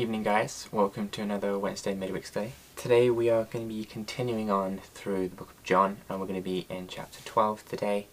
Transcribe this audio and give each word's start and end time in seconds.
Evening 0.00 0.22
guys, 0.22 0.66
welcome 0.72 1.10
to 1.10 1.20
another 1.20 1.58
Wednesday 1.58 1.92
midweek 1.92 2.24
study. 2.24 2.54
Today 2.74 3.10
we 3.10 3.28
are 3.28 3.44
going 3.44 3.68
to 3.68 3.74
be 3.74 3.84
continuing 3.84 4.50
on 4.50 4.78
through 4.94 5.28
the 5.28 5.36
book 5.36 5.50
of 5.50 5.62
John 5.62 5.98
and 6.08 6.18
we're 6.18 6.26
going 6.26 6.40
to 6.40 6.42
be 6.42 6.64
in 6.70 6.88
chapter 6.88 7.22
12 7.22 7.68
today, 7.68 8.06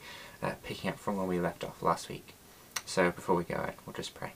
uh, 0.44 0.56
picking 0.64 0.90
up 0.90 1.00
from 1.00 1.16
where 1.16 1.26
we 1.26 1.40
left 1.40 1.64
off 1.64 1.82
last 1.82 2.10
week. 2.10 2.34
So 2.86 3.10
before 3.10 3.36
we 3.36 3.46
go 3.46 3.70
we'll 3.86 3.94
just 3.94 4.14
pray. 4.14 4.34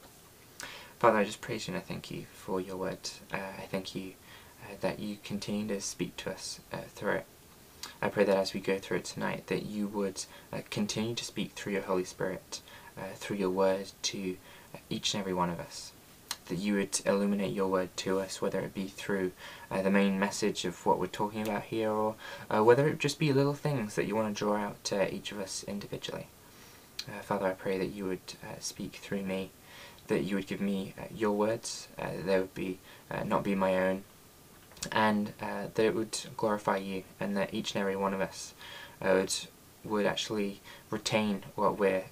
Father, 0.98 1.18
I 1.18 1.26
just 1.26 1.42
praise 1.42 1.68
you 1.68 1.74
and 1.74 1.84
I 1.84 1.86
thank 1.86 2.10
you 2.10 2.24
for 2.32 2.62
your 2.62 2.78
word. 2.78 3.10
Uh, 3.34 3.40
I 3.62 3.68
thank 3.70 3.96
you 3.96 4.14
uh, 4.64 4.76
that 4.80 5.00
you 5.00 5.18
continue 5.22 5.68
to 5.76 5.82
speak 5.82 6.16
to 6.18 6.32
us 6.32 6.62
uh, 6.72 6.78
through 6.96 7.16
it. 7.16 7.26
I 8.02 8.08
pray 8.08 8.24
that 8.24 8.38
as 8.38 8.54
we 8.54 8.62
go 8.62 8.80
through 8.80 9.00
it 9.00 9.04
tonight 9.04 9.48
that 9.48 9.66
you 9.66 9.90
would 9.90 10.24
uh, 10.54 10.60
continue 10.70 11.16
to 11.16 11.26
speak 11.26 11.52
through 11.52 11.74
your 11.74 11.82
Holy 11.82 12.06
Spirit, 12.06 12.62
uh, 12.98 13.14
through 13.16 13.36
your 13.36 13.50
word 13.50 13.92
to 14.04 14.38
each 14.90 15.14
and 15.14 15.20
every 15.20 15.34
one 15.34 15.50
of 15.50 15.60
us 15.60 15.92
that 16.52 16.60
you 16.60 16.74
would 16.74 17.00
illuminate 17.06 17.54
your 17.54 17.70
word 17.70 17.96
to 17.96 18.20
us, 18.20 18.42
whether 18.42 18.60
it 18.60 18.74
be 18.74 18.88
through 18.88 19.32
uh, 19.72 19.82
the 19.82 19.90
main 19.90 20.20
message 20.20 20.66
of 20.66 20.86
what 20.86 21.00
we're 21.00 21.08
talking 21.08 21.42
about 21.42 21.64
here, 21.64 21.90
or 21.90 22.16
uh, 22.50 22.62
whether 22.62 22.90
it 22.90 23.00
just 23.00 23.20
be 23.20 23.32
little 23.32 23.54
things 23.54 23.96
that 23.96 24.06
you 24.06 24.18
want 24.18 24.36
to 24.36 24.38
draw 24.38 24.58
out 24.58 24.84
to 24.84 25.14
each 25.14 25.32
of 25.32 25.40
us 25.40 25.64
individually. 25.66 26.28
Uh, 27.08 27.22
Father, 27.22 27.48
I 27.48 27.54
pray 27.54 27.78
that 27.78 27.94
you 27.94 28.04
would 28.04 28.34
uh, 28.44 28.60
speak 28.60 28.96
through 28.96 29.24
me, 29.24 29.52
that 30.08 30.24
you 30.24 30.36
would 30.36 30.46
give 30.46 30.60
me 30.60 30.94
uh, 31.00 31.04
your 31.16 31.32
words, 31.32 31.88
uh, 31.98 32.08
that 32.18 32.26
they 32.26 32.40
would 32.40 32.54
be 32.54 32.80
not 33.24 33.46
be 33.46 33.56
my 33.56 33.78
own, 33.78 34.04
and 34.92 35.32
that 35.40 35.80
it 35.80 35.96
would 35.96 36.18
glorify 36.36 36.76
you, 36.76 37.04
and 37.18 37.38
that 37.38 37.54
each 37.54 37.76
and 37.76 37.82
every 37.82 37.96
one 37.96 38.14
of 38.14 38.20
us 38.20 38.54
would 39.02 39.34
would 39.86 40.06
actually 40.06 40.60
retain 40.90 41.44
what 41.56 41.80
we're 41.80 42.04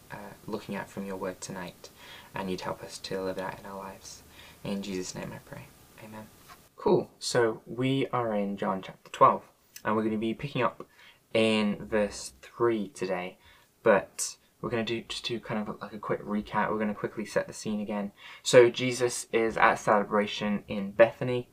looking 0.48 0.76
at 0.76 0.90
from 0.90 1.06
your 1.06 1.18
word 1.18 1.40
tonight 1.40 1.90
and 2.34 2.50
you'd 2.50 2.62
help 2.62 2.84
us 2.84 2.98
to 2.98 3.22
live 3.22 3.38
it 3.38 3.44
out 3.44 3.60
in 3.60 3.66
our 3.66 3.78
lives. 3.78 4.24
In 4.64 4.82
Jesus' 4.82 5.16
name 5.16 5.32
I 5.34 5.40
pray. 5.40 5.64
Amen. 6.04 6.28
Cool. 6.76 7.10
So 7.20 7.62
we 7.66 8.08
are 8.08 8.34
in 8.36 8.58
John 8.58 8.82
chapter 8.82 9.10
12, 9.12 9.44
and 9.86 9.96
we're 9.96 10.02
going 10.02 10.14
to 10.14 10.20
be 10.20 10.34
picking 10.34 10.62
up 10.62 10.86
in 11.34 11.78
verse 11.80 12.34
3 12.42 12.90
today, 12.90 13.38
but 13.84 14.36
we're 14.62 14.70
going 14.70 14.86
to 14.86 14.96
do 14.96 15.06
just 15.08 15.26
do 15.26 15.40
kind 15.40 15.62
of 15.62 15.80
like 15.82 15.94
a 15.94 16.00
quick 16.00 16.24
recap. 16.24 16.70
We're 16.70 16.78
going 16.78 16.90
to 16.90 16.94
quickly 16.94 17.26
set 17.26 17.48
the 17.48 17.54
scene 17.54 17.80
again. 17.80 18.12
So 18.44 18.70
Jesus 18.70 19.28
is 19.32 19.56
at 19.56 19.76
celebration 19.76 20.64
in 20.68 20.92
Bethany, 20.92 21.50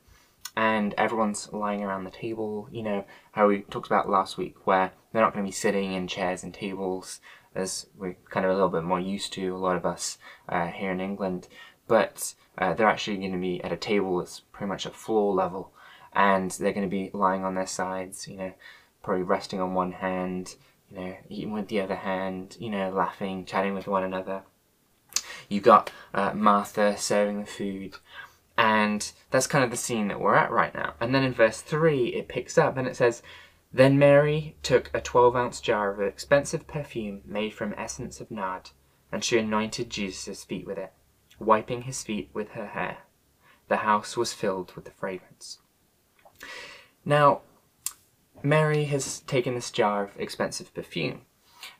and 0.55 0.93
everyone's 0.97 1.51
lying 1.53 1.83
around 1.83 2.03
the 2.03 2.11
table. 2.11 2.67
You 2.71 2.83
know 2.83 3.05
how 3.31 3.47
we 3.47 3.61
talked 3.61 3.87
about 3.87 4.09
last 4.09 4.37
week, 4.37 4.65
where 4.65 4.91
they're 5.11 5.21
not 5.21 5.33
going 5.33 5.45
to 5.45 5.49
be 5.49 5.53
sitting 5.53 5.93
in 5.93 6.07
chairs 6.07 6.43
and 6.43 6.53
tables 6.53 7.21
as 7.55 7.87
we're 7.97 8.17
kind 8.29 8.45
of 8.45 8.51
a 8.51 8.53
little 8.53 8.69
bit 8.69 8.83
more 8.83 8.99
used 8.99 9.33
to, 9.33 9.55
a 9.55 9.57
lot 9.57 9.75
of 9.75 9.85
us 9.85 10.17
uh, 10.47 10.67
here 10.67 10.91
in 10.91 11.01
England. 11.01 11.47
But 11.87 12.33
uh, 12.57 12.73
they're 12.73 12.87
actually 12.87 13.17
going 13.17 13.31
to 13.31 13.37
be 13.37 13.63
at 13.63 13.71
a 13.71 13.77
table 13.77 14.17
that's 14.17 14.41
pretty 14.51 14.69
much 14.69 14.85
at 14.85 14.95
floor 14.95 15.33
level, 15.33 15.71
and 16.13 16.51
they're 16.51 16.73
going 16.73 16.89
to 16.89 16.95
be 16.95 17.11
lying 17.13 17.43
on 17.43 17.55
their 17.55 17.67
sides, 17.67 18.27
you 18.27 18.37
know, 18.37 18.53
probably 19.03 19.23
resting 19.23 19.61
on 19.61 19.73
one 19.73 19.93
hand, 19.93 20.55
you 20.91 20.97
know, 20.97 21.15
eating 21.29 21.53
with 21.53 21.67
the 21.67 21.81
other 21.81 21.95
hand, 21.95 22.57
you 22.59 22.69
know, 22.69 22.89
laughing, 22.89 23.45
chatting 23.45 23.73
with 23.73 23.87
one 23.87 24.03
another. 24.03 24.43
You've 25.49 25.63
got 25.63 25.91
uh, 26.13 26.33
Martha 26.33 26.97
serving 26.97 27.39
the 27.39 27.45
food, 27.45 27.95
and 28.57 29.11
that's 29.31 29.47
kind 29.47 29.63
of 29.63 29.71
the 29.71 29.77
scene 29.77 30.07
that 30.09 30.19
we're 30.19 30.35
at 30.35 30.51
right 30.51 30.73
now. 30.73 30.95
And 30.99 31.13
then 31.13 31.23
in 31.23 31.33
verse 31.33 31.61
3, 31.61 32.07
it 32.07 32.27
picks 32.27 32.57
up 32.57 32.75
and 32.75 32.87
it 32.87 32.95
says, 32.95 33.21
then 33.71 33.99
Mary 33.99 34.55
took 34.63 34.89
a 34.93 35.01
12 35.01 35.35
ounce 35.35 35.61
jar 35.61 35.91
of 35.91 36.01
expensive 36.01 36.67
perfume 36.67 37.21
made 37.25 37.53
from 37.53 37.75
essence 37.77 38.21
of 38.21 38.31
nard, 38.31 38.71
and 39.11 39.23
she 39.23 39.37
anointed 39.37 39.89
Jesus' 39.89 40.45
feet 40.45 40.65
with 40.65 40.77
it, 40.77 40.93
wiping 41.39 41.83
his 41.83 42.03
feet 42.03 42.29
with 42.33 42.49
her 42.49 42.67
hair. 42.67 42.99
The 43.67 43.77
house 43.77 44.15
was 44.15 44.33
filled 44.33 44.73
with 44.75 44.85
the 44.85 44.91
fragrance. 44.91 45.59
Now, 47.03 47.41
Mary 48.43 48.85
has 48.85 49.19
taken 49.21 49.55
this 49.55 49.71
jar 49.71 50.03
of 50.03 50.11
expensive 50.17 50.73
perfume, 50.73 51.21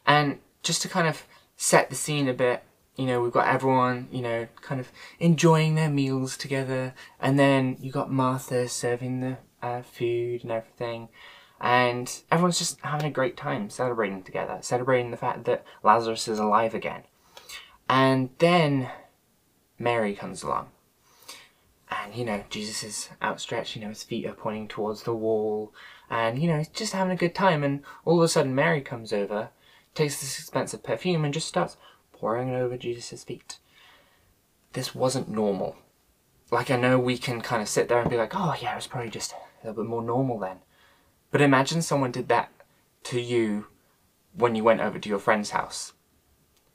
and 0.06 0.40
just 0.64 0.82
to 0.82 0.90
kind 0.90 1.08
of 1.08 1.26
set 1.56 1.90
the 1.90 1.96
scene 1.96 2.28
a 2.28 2.34
bit, 2.34 2.64
you 2.96 3.06
know, 3.06 3.22
we've 3.22 3.32
got 3.32 3.48
everyone, 3.48 4.08
you 4.12 4.22
know, 4.22 4.48
kind 4.62 4.82
of 4.82 4.92
enjoying 5.20 5.76
their 5.76 5.90
meals 5.90 6.36
together, 6.36 6.94
and 7.20 7.38
then 7.38 7.78
you 7.80 7.92
got 7.92 8.12
Martha 8.12 8.68
serving 8.68 9.22
the 9.22 9.38
uh, 9.62 9.82
food 9.82 10.44
and 10.44 10.52
everything 10.52 11.10
and 11.60 12.22
everyone's 12.32 12.60
just 12.60 12.80
having 12.82 13.08
a 13.08 13.12
great 13.12 13.36
time 13.36 13.70
celebrating 13.70 14.24
together, 14.24 14.60
celebrating 14.62 15.12
the 15.12 15.18
fact 15.18 15.46
that 15.46 15.66
Lazarus 15.84 16.28
is 16.28 16.40
alive 16.40 16.74
again. 16.74 17.04
And 17.90 18.30
then 18.38 18.90
Mary 19.80 20.14
comes 20.14 20.44
along. 20.44 20.70
And, 21.90 22.14
you 22.14 22.26
know, 22.26 22.44
Jesus 22.50 22.84
is 22.84 23.10
outstretched, 23.22 23.76
you 23.76 23.82
know, 23.82 23.90
his 23.90 24.04
feet 24.04 24.26
are 24.26 24.34
pointing 24.34 24.68
towards 24.68 25.04
the 25.04 25.16
wall, 25.16 25.74
and, 26.10 26.42
you 26.42 26.50
know, 26.50 26.58
he's 26.58 26.68
just 26.68 26.94
having 26.94 27.14
a 27.14 27.18
good 27.18 27.34
time. 27.34 27.64
And 27.64 27.82
all 28.04 28.18
of 28.18 28.24
a 28.24 28.28
sudden, 28.28 28.54
Mary 28.54 28.82
comes 28.82 29.14
over, 29.14 29.50
takes 29.96 30.20
this 30.20 30.38
expensive 30.38 30.84
perfume, 30.84 31.24
and 31.24 31.34
just 31.34 31.48
starts 31.48 31.78
pouring 32.12 32.50
it 32.50 32.58
over 32.58 32.78
Jesus' 32.78 33.24
feet. 33.24 33.60
This 34.74 34.94
wasn't 34.94 35.30
normal. 35.30 35.78
Like, 36.52 36.70
I 36.70 36.76
know 36.76 37.00
we 37.00 37.18
can 37.18 37.42
kind 37.42 37.62
of 37.62 37.70
sit 37.70 37.88
there 37.88 38.00
and 38.00 38.10
be 38.10 38.18
like, 38.18 38.34
oh, 38.36 38.56
yeah, 38.62 38.74
it 38.74 38.78
was 38.78 38.88
probably 38.88 39.10
just 39.10 39.32
a 39.32 39.68
little 39.68 39.84
bit 39.84 39.90
more 39.90 40.04
normal 40.04 40.40
then. 40.40 40.58
But 41.32 41.42
imagine 41.42 41.82
someone 41.82 42.12
did 42.12 42.28
that 42.30 42.52
to 43.04 43.22
you 43.22 43.68
when 44.34 44.56
you 44.56 44.64
went 44.64 44.82
over 44.82 45.00
to 45.00 45.10
your 45.10 45.20
friend's 45.20 45.52
house. 45.52 45.94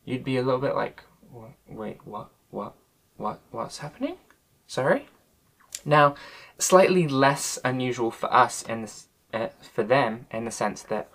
You'd 0.04 0.24
be 0.24 0.36
a 0.36 0.42
little 0.42 0.60
bit 0.60 0.74
like, 0.74 1.02
wait, 1.68 1.98
what, 2.04 2.30
what, 2.50 2.74
what, 3.22 3.40
what's 3.50 3.78
happening? 3.78 4.16
Sorry? 4.66 5.08
Now, 5.84 6.16
slightly 6.58 7.08
less 7.08 7.58
unusual 7.64 8.10
for 8.10 8.32
us 8.32 8.62
this, 8.62 9.06
uh, 9.32 9.48
for 9.72 9.84
them 9.84 10.26
in 10.30 10.44
the 10.44 10.50
sense 10.50 10.82
that 10.82 11.08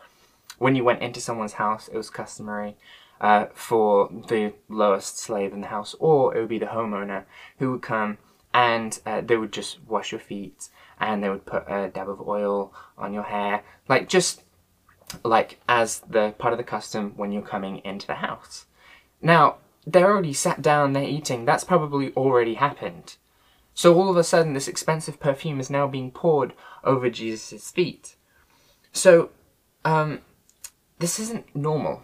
when 0.58 0.76
you 0.76 0.84
went 0.84 1.02
into 1.02 1.22
someone's 1.22 1.54
house, 1.54 1.88
it 1.88 1.98
was 1.98 2.10
customary 2.10 2.76
uh, 3.22 3.46
for 3.54 4.10
the 4.28 4.54
lowest 4.70 5.20
slave 5.20 5.54
in 5.54 5.62
the 5.62 5.68
house, 5.68 5.96
or 6.00 6.36
it 6.36 6.40
would 6.40 6.50
be 6.50 6.60
the 6.60 6.66
homeowner 6.68 7.26
who 7.60 7.72
would 7.72 7.82
come 7.82 8.18
and 8.54 9.00
uh, 9.06 9.22
they 9.22 9.38
would 9.38 9.54
just 9.54 9.78
wash 9.88 10.12
your 10.12 10.22
feet 10.22 10.70
and 11.00 11.24
they 11.24 11.30
would 11.30 11.46
put 11.46 11.64
a 11.68 11.90
dab 11.90 12.10
of 12.10 12.28
oil 12.28 12.74
on 12.98 13.14
your 13.14 13.24
hair, 13.24 13.64
like 13.88 14.10
just 14.10 14.44
like 15.24 15.60
as 15.70 16.00
the 16.10 16.34
part 16.38 16.54
of 16.54 16.58
the 16.58 16.64
custom 16.64 17.14
when 17.16 17.32
you're 17.32 17.42
coming 17.42 17.78
into 17.80 18.08
the 18.08 18.16
house. 18.16 18.66
Now, 19.22 19.58
they're 19.88 20.12
already 20.12 20.34
sat 20.34 20.62
down, 20.62 20.92
they're 20.92 21.04
eating, 21.04 21.46
that's 21.46 21.64
probably 21.64 22.14
already 22.14 22.56
happened. 22.56 23.16
So 23.74 23.96
all 23.96 24.10
of 24.10 24.18
a 24.18 24.24
sudden, 24.24 24.54
this 24.54 24.68
expensive 24.68 25.20
perfume 25.20 25.60
is 25.60 25.70
now 25.70 25.88
being 25.88 26.12
poured 26.12 26.54
over 26.84 27.10
Jesus' 27.10 27.72
feet. 27.72 28.16
So, 28.92 29.30
um, 29.86 30.20
this 31.00 31.20
isn't 31.20 31.56
normal. 31.56 32.04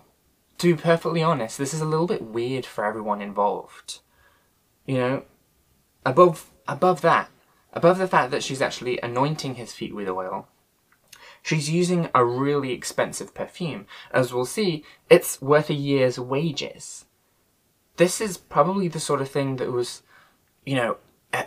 To 0.60 0.76
be 0.76 0.82
perfectly 0.82 1.22
honest, 1.22 1.58
this 1.58 1.74
is 1.74 1.82
a 1.82 1.86
little 1.86 2.08
bit 2.08 2.22
weird 2.22 2.66
for 2.66 2.86
everyone 2.86 3.22
involved. 3.22 4.00
You 4.86 4.98
know, 4.98 5.24
above 6.06 6.52
above 6.68 7.02
that, 7.02 7.30
above 7.74 7.98
the 7.98 8.08
fact 8.08 8.32
that 8.32 8.44
she's 8.44 8.62
actually 8.62 9.00
anointing 9.02 9.56
his 9.56 9.74
feet 9.74 9.96
with 9.96 10.08
oil, 10.08 10.48
she's 11.42 11.70
using 11.70 12.10
a 12.14 12.24
really 12.24 12.72
expensive 12.72 13.34
perfume. 13.34 13.88
As 14.12 14.32
we'll 14.32 14.46
see, 14.46 14.86
it's 15.10 15.42
worth 15.42 15.70
a 15.70 15.74
year's 15.74 16.20
wages. 16.20 17.06
This 17.98 18.22
is 18.22 18.38
probably 18.38 18.88
the 18.88 19.00
sort 19.00 19.22
of 19.22 19.30
thing 19.30 19.58
that 19.58 19.72
was, 19.72 20.04
you 20.66 20.76
know, 20.76 20.98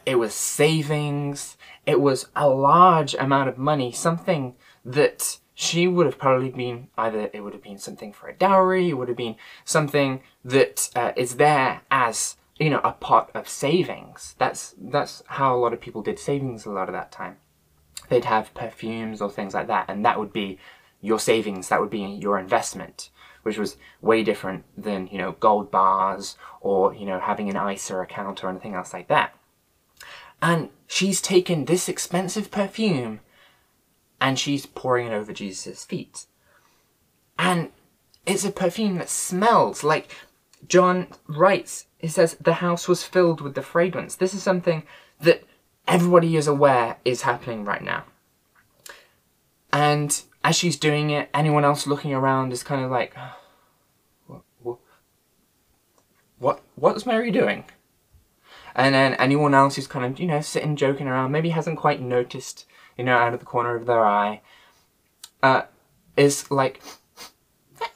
it 0.04 0.16
was 0.16 0.34
savings, 0.34 1.56
it 1.84 2.00
was 2.00 2.28
a 2.34 2.48
large 2.48 3.14
amount 3.14 3.48
of 3.48 3.58
money, 3.58 3.92
something 3.92 4.54
that 4.84 5.38
she 5.54 5.88
would 5.88 6.06
have 6.06 6.18
probably 6.18 6.50
been 6.50 6.88
either 6.98 7.30
it 7.32 7.40
would 7.40 7.52
have 7.52 7.62
been 7.62 7.78
something 7.78 8.12
for 8.12 8.28
a 8.28 8.34
dowry, 8.34 8.90
it 8.90 8.94
would 8.94 9.08
have 9.08 9.16
been 9.16 9.36
something 9.64 10.20
that 10.44 10.90
uh, 10.94 11.12
is 11.16 11.36
there 11.36 11.82
as 11.90 12.36
you 12.58 12.70
know, 12.70 12.80
a 12.82 12.92
pot 12.92 13.30
of 13.34 13.48
savings. 13.48 14.34
That's 14.38 14.74
that's 14.78 15.22
how 15.26 15.54
a 15.54 15.58
lot 15.58 15.72
of 15.72 15.80
people 15.80 16.02
did 16.02 16.18
savings 16.18 16.64
a 16.64 16.70
lot 16.70 16.88
of 16.88 16.94
that 16.94 17.12
time. 17.12 17.36
They'd 18.08 18.24
have 18.24 18.54
perfumes 18.54 19.20
or 19.20 19.30
things 19.30 19.54
like 19.54 19.66
that, 19.66 19.86
and 19.88 20.04
that 20.04 20.18
would 20.18 20.32
be 20.32 20.58
your 21.00 21.18
savings. 21.18 21.68
That 21.68 21.80
would 21.80 21.90
be 21.90 22.00
your 22.00 22.38
investment, 22.38 23.10
which 23.46 23.58
was 23.58 23.76
way 24.02 24.24
different 24.24 24.64
than 24.76 25.06
you 25.06 25.18
know 25.18 25.36
gold 25.38 25.70
bars 25.70 26.36
or 26.60 26.92
you 26.92 27.06
know 27.06 27.20
having 27.20 27.48
an 27.48 27.70
ISA 27.70 27.96
account 28.00 28.42
or 28.42 28.50
anything 28.50 28.74
else 28.74 28.92
like 28.92 29.06
that. 29.06 29.36
And 30.42 30.70
she's 30.88 31.20
taken 31.22 31.64
this 31.64 31.88
expensive 31.88 32.50
perfume, 32.50 33.20
and 34.20 34.36
she's 34.36 34.66
pouring 34.66 35.06
it 35.06 35.12
over 35.12 35.32
Jesus' 35.32 35.84
feet, 35.84 36.26
and 37.38 37.70
it's 38.26 38.44
a 38.44 38.50
perfume 38.50 38.96
that 38.98 39.08
smells 39.08 39.84
like 39.84 40.10
John 40.66 41.06
writes, 41.28 41.86
he 41.98 42.08
says, 42.08 42.36
the 42.40 42.54
house 42.54 42.88
was 42.88 43.04
filled 43.04 43.40
with 43.40 43.54
the 43.54 43.62
fragrance. 43.62 44.16
This 44.16 44.34
is 44.34 44.42
something 44.42 44.82
that 45.20 45.44
everybody 45.86 46.34
is 46.34 46.48
aware 46.48 46.96
is 47.04 47.22
happening 47.22 47.64
right 47.64 47.84
now. 47.84 48.02
And 49.72 50.20
as 50.46 50.54
she's 50.54 50.76
doing 50.76 51.10
it, 51.10 51.28
anyone 51.34 51.64
else 51.64 51.88
looking 51.88 52.14
around 52.14 52.52
is 52.52 52.62
kind 52.62 52.84
of 52.84 52.88
like, 52.88 53.16
what, 54.28 54.42
what, 54.62 54.78
what 56.38 56.62
what's 56.76 57.04
Mary 57.04 57.32
doing? 57.32 57.64
And 58.76 58.94
then 58.94 59.14
anyone 59.14 59.54
else 59.54 59.74
who's 59.74 59.88
kind 59.88 60.04
of, 60.04 60.20
you 60.20 60.26
know, 60.28 60.40
sitting 60.40 60.76
joking 60.76 61.08
around, 61.08 61.32
maybe 61.32 61.48
hasn't 61.48 61.78
quite 61.78 62.00
noticed, 62.00 62.64
you 62.96 63.02
know, 63.02 63.16
out 63.16 63.34
of 63.34 63.40
the 63.40 63.44
corner 63.44 63.74
of 63.74 63.86
their 63.86 64.06
eye, 64.06 64.40
uh, 65.42 65.62
is 66.16 66.48
like, 66.48 66.80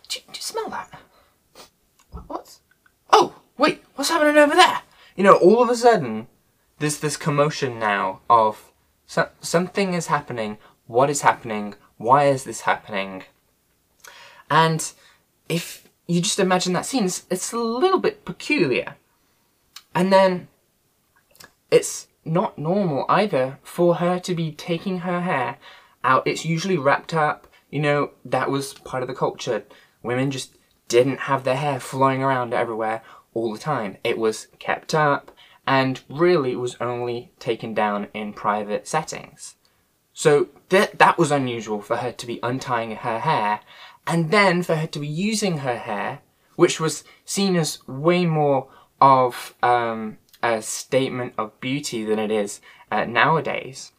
do, 0.08 0.18
do 0.26 0.32
you 0.34 0.40
smell 0.40 0.70
that? 0.70 0.90
What's, 2.26 2.62
oh, 3.12 3.36
wait, 3.58 3.84
what's 3.94 4.10
happening 4.10 4.36
over 4.36 4.56
there? 4.56 4.82
You 5.14 5.22
know, 5.22 5.36
all 5.36 5.62
of 5.62 5.68
a 5.68 5.76
sudden, 5.76 6.26
there's 6.80 6.98
this 6.98 7.16
commotion 7.16 7.78
now 7.78 8.22
of 8.28 8.72
so, 9.06 9.28
something 9.40 9.94
is 9.94 10.08
happening, 10.08 10.58
what 10.88 11.10
is 11.10 11.20
happening, 11.20 11.76
why 12.00 12.24
is 12.24 12.44
this 12.44 12.62
happening? 12.62 13.24
And 14.50 14.90
if 15.50 15.86
you 16.06 16.22
just 16.22 16.38
imagine 16.38 16.72
that 16.72 16.86
scene, 16.86 17.04
it's, 17.04 17.26
it's 17.30 17.52
a 17.52 17.58
little 17.58 17.98
bit 17.98 18.24
peculiar. 18.24 18.96
And 19.94 20.10
then 20.10 20.48
it's 21.70 22.08
not 22.24 22.58
normal 22.58 23.04
either 23.10 23.58
for 23.62 23.96
her 23.96 24.18
to 24.20 24.34
be 24.34 24.50
taking 24.50 25.00
her 25.00 25.20
hair 25.20 25.58
out. 26.02 26.26
It's 26.26 26.46
usually 26.46 26.78
wrapped 26.78 27.12
up. 27.12 27.46
You 27.70 27.80
know, 27.80 28.12
that 28.24 28.50
was 28.50 28.72
part 28.72 29.02
of 29.02 29.08
the 29.08 29.14
culture. 29.14 29.64
Women 30.02 30.30
just 30.30 30.56
didn't 30.88 31.20
have 31.20 31.44
their 31.44 31.56
hair 31.56 31.78
flowing 31.78 32.22
around 32.22 32.54
everywhere 32.54 33.02
all 33.34 33.52
the 33.52 33.58
time. 33.58 33.98
It 34.02 34.16
was 34.16 34.46
kept 34.58 34.94
up 34.94 35.32
and 35.66 36.00
really 36.08 36.52
it 36.52 36.60
was 36.60 36.78
only 36.80 37.30
taken 37.38 37.74
down 37.74 38.08
in 38.14 38.32
private 38.32 38.88
settings. 38.88 39.56
So 40.12 40.48
th- 40.68 40.92
that 40.92 41.18
was 41.18 41.30
unusual 41.30 41.80
for 41.80 41.96
her 41.96 42.12
to 42.12 42.26
be 42.26 42.40
untying 42.42 42.96
her 42.96 43.20
hair 43.20 43.60
and 44.06 44.30
then 44.30 44.62
for 44.62 44.76
her 44.76 44.86
to 44.88 44.98
be 44.98 45.06
using 45.06 45.58
her 45.58 45.76
hair, 45.76 46.20
which 46.56 46.80
was 46.80 47.04
seen 47.24 47.56
as 47.56 47.86
way 47.86 48.26
more 48.26 48.68
of 49.00 49.54
um, 49.62 50.18
a 50.42 50.62
statement 50.62 51.34
of 51.38 51.58
beauty 51.60 52.04
than 52.04 52.18
it 52.18 52.30
is 52.30 52.60
uh, 52.90 53.04
nowadays. 53.04 53.92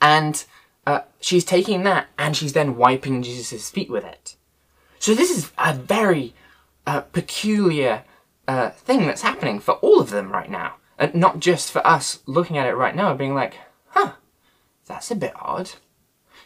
And 0.00 0.44
uh, 0.86 1.00
she's 1.20 1.44
taking 1.44 1.82
that 1.84 2.08
and 2.18 2.36
she's 2.36 2.52
then 2.52 2.76
wiping 2.76 3.22
Jesus' 3.22 3.70
feet 3.70 3.90
with 3.90 4.04
it. 4.04 4.36
So 4.98 5.14
this 5.14 5.30
is 5.30 5.52
a 5.58 5.72
very 5.72 6.34
uh, 6.86 7.00
peculiar 7.00 8.04
uh, 8.48 8.70
thing 8.70 9.06
that's 9.06 9.22
happening 9.22 9.60
for 9.60 9.74
all 9.76 10.00
of 10.00 10.10
them 10.10 10.32
right 10.32 10.50
now. 10.50 10.76
And 10.98 11.14
not 11.14 11.38
just 11.38 11.70
for 11.70 11.86
us 11.86 12.20
looking 12.26 12.58
at 12.58 12.66
it 12.66 12.74
right 12.74 12.96
now 12.96 13.10
and 13.10 13.18
being 13.18 13.34
like, 13.34 13.54
huh, 13.88 14.12
that's 14.88 15.10
a 15.10 15.16
bit 15.16 15.32
odd. 15.36 15.70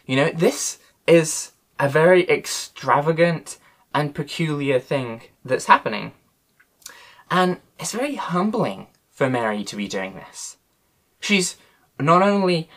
You 0.05 0.15
know, 0.17 0.29
this 0.29 0.79
is 1.07 1.53
a 1.79 1.89
very 1.89 2.29
extravagant 2.29 3.57
and 3.93 4.15
peculiar 4.15 4.79
thing 4.79 5.21
that's 5.43 5.65
happening. 5.65 6.13
And 7.31 7.59
it's 7.79 7.93
very 7.93 8.15
humbling 8.15 8.87
for 9.11 9.29
Mary 9.29 9.63
to 9.63 9.75
be 9.75 9.87
doing 9.87 10.15
this. 10.15 10.57
She's 11.19 11.57
not 11.99 12.21
only 12.21 12.69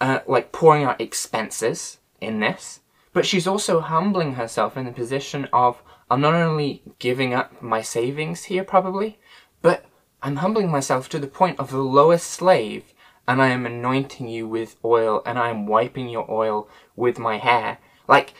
uh, 0.00 0.20
like 0.26 0.52
pouring 0.52 0.84
out 0.84 1.00
expenses 1.00 1.98
in 2.20 2.40
this, 2.40 2.80
but 3.12 3.26
she's 3.26 3.46
also 3.46 3.80
humbling 3.80 4.34
herself 4.34 4.76
in 4.76 4.84
the 4.84 4.92
position 4.92 5.48
of 5.52 5.82
I'm 6.10 6.20
not 6.20 6.34
only 6.34 6.82
giving 6.98 7.34
up 7.34 7.60
my 7.60 7.82
savings 7.82 8.44
here 8.44 8.64
probably, 8.64 9.18
but 9.60 9.84
I'm 10.22 10.36
humbling 10.36 10.70
myself 10.70 11.08
to 11.10 11.18
the 11.18 11.26
point 11.26 11.58
of 11.58 11.70
the 11.70 11.82
lowest 11.82 12.30
slave 12.30 12.94
and 13.28 13.42
I 13.42 13.48
am 13.48 13.66
anointing 13.66 14.26
you 14.26 14.48
with 14.48 14.76
oil 14.82 15.22
and 15.26 15.38
I 15.38 15.50
am 15.50 15.66
wiping 15.66 16.08
your 16.08 16.28
oil 16.30 16.66
with 16.96 17.18
my 17.18 17.36
hair. 17.36 17.78
Like, 18.08 18.32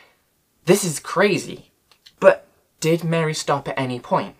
this 0.65 0.83
is 0.83 0.99
crazy. 0.99 1.71
But 2.19 2.47
did 2.79 3.03
Mary 3.03 3.35
stop 3.35 3.67
at 3.67 3.77
any 3.79 3.99
point? 3.99 4.35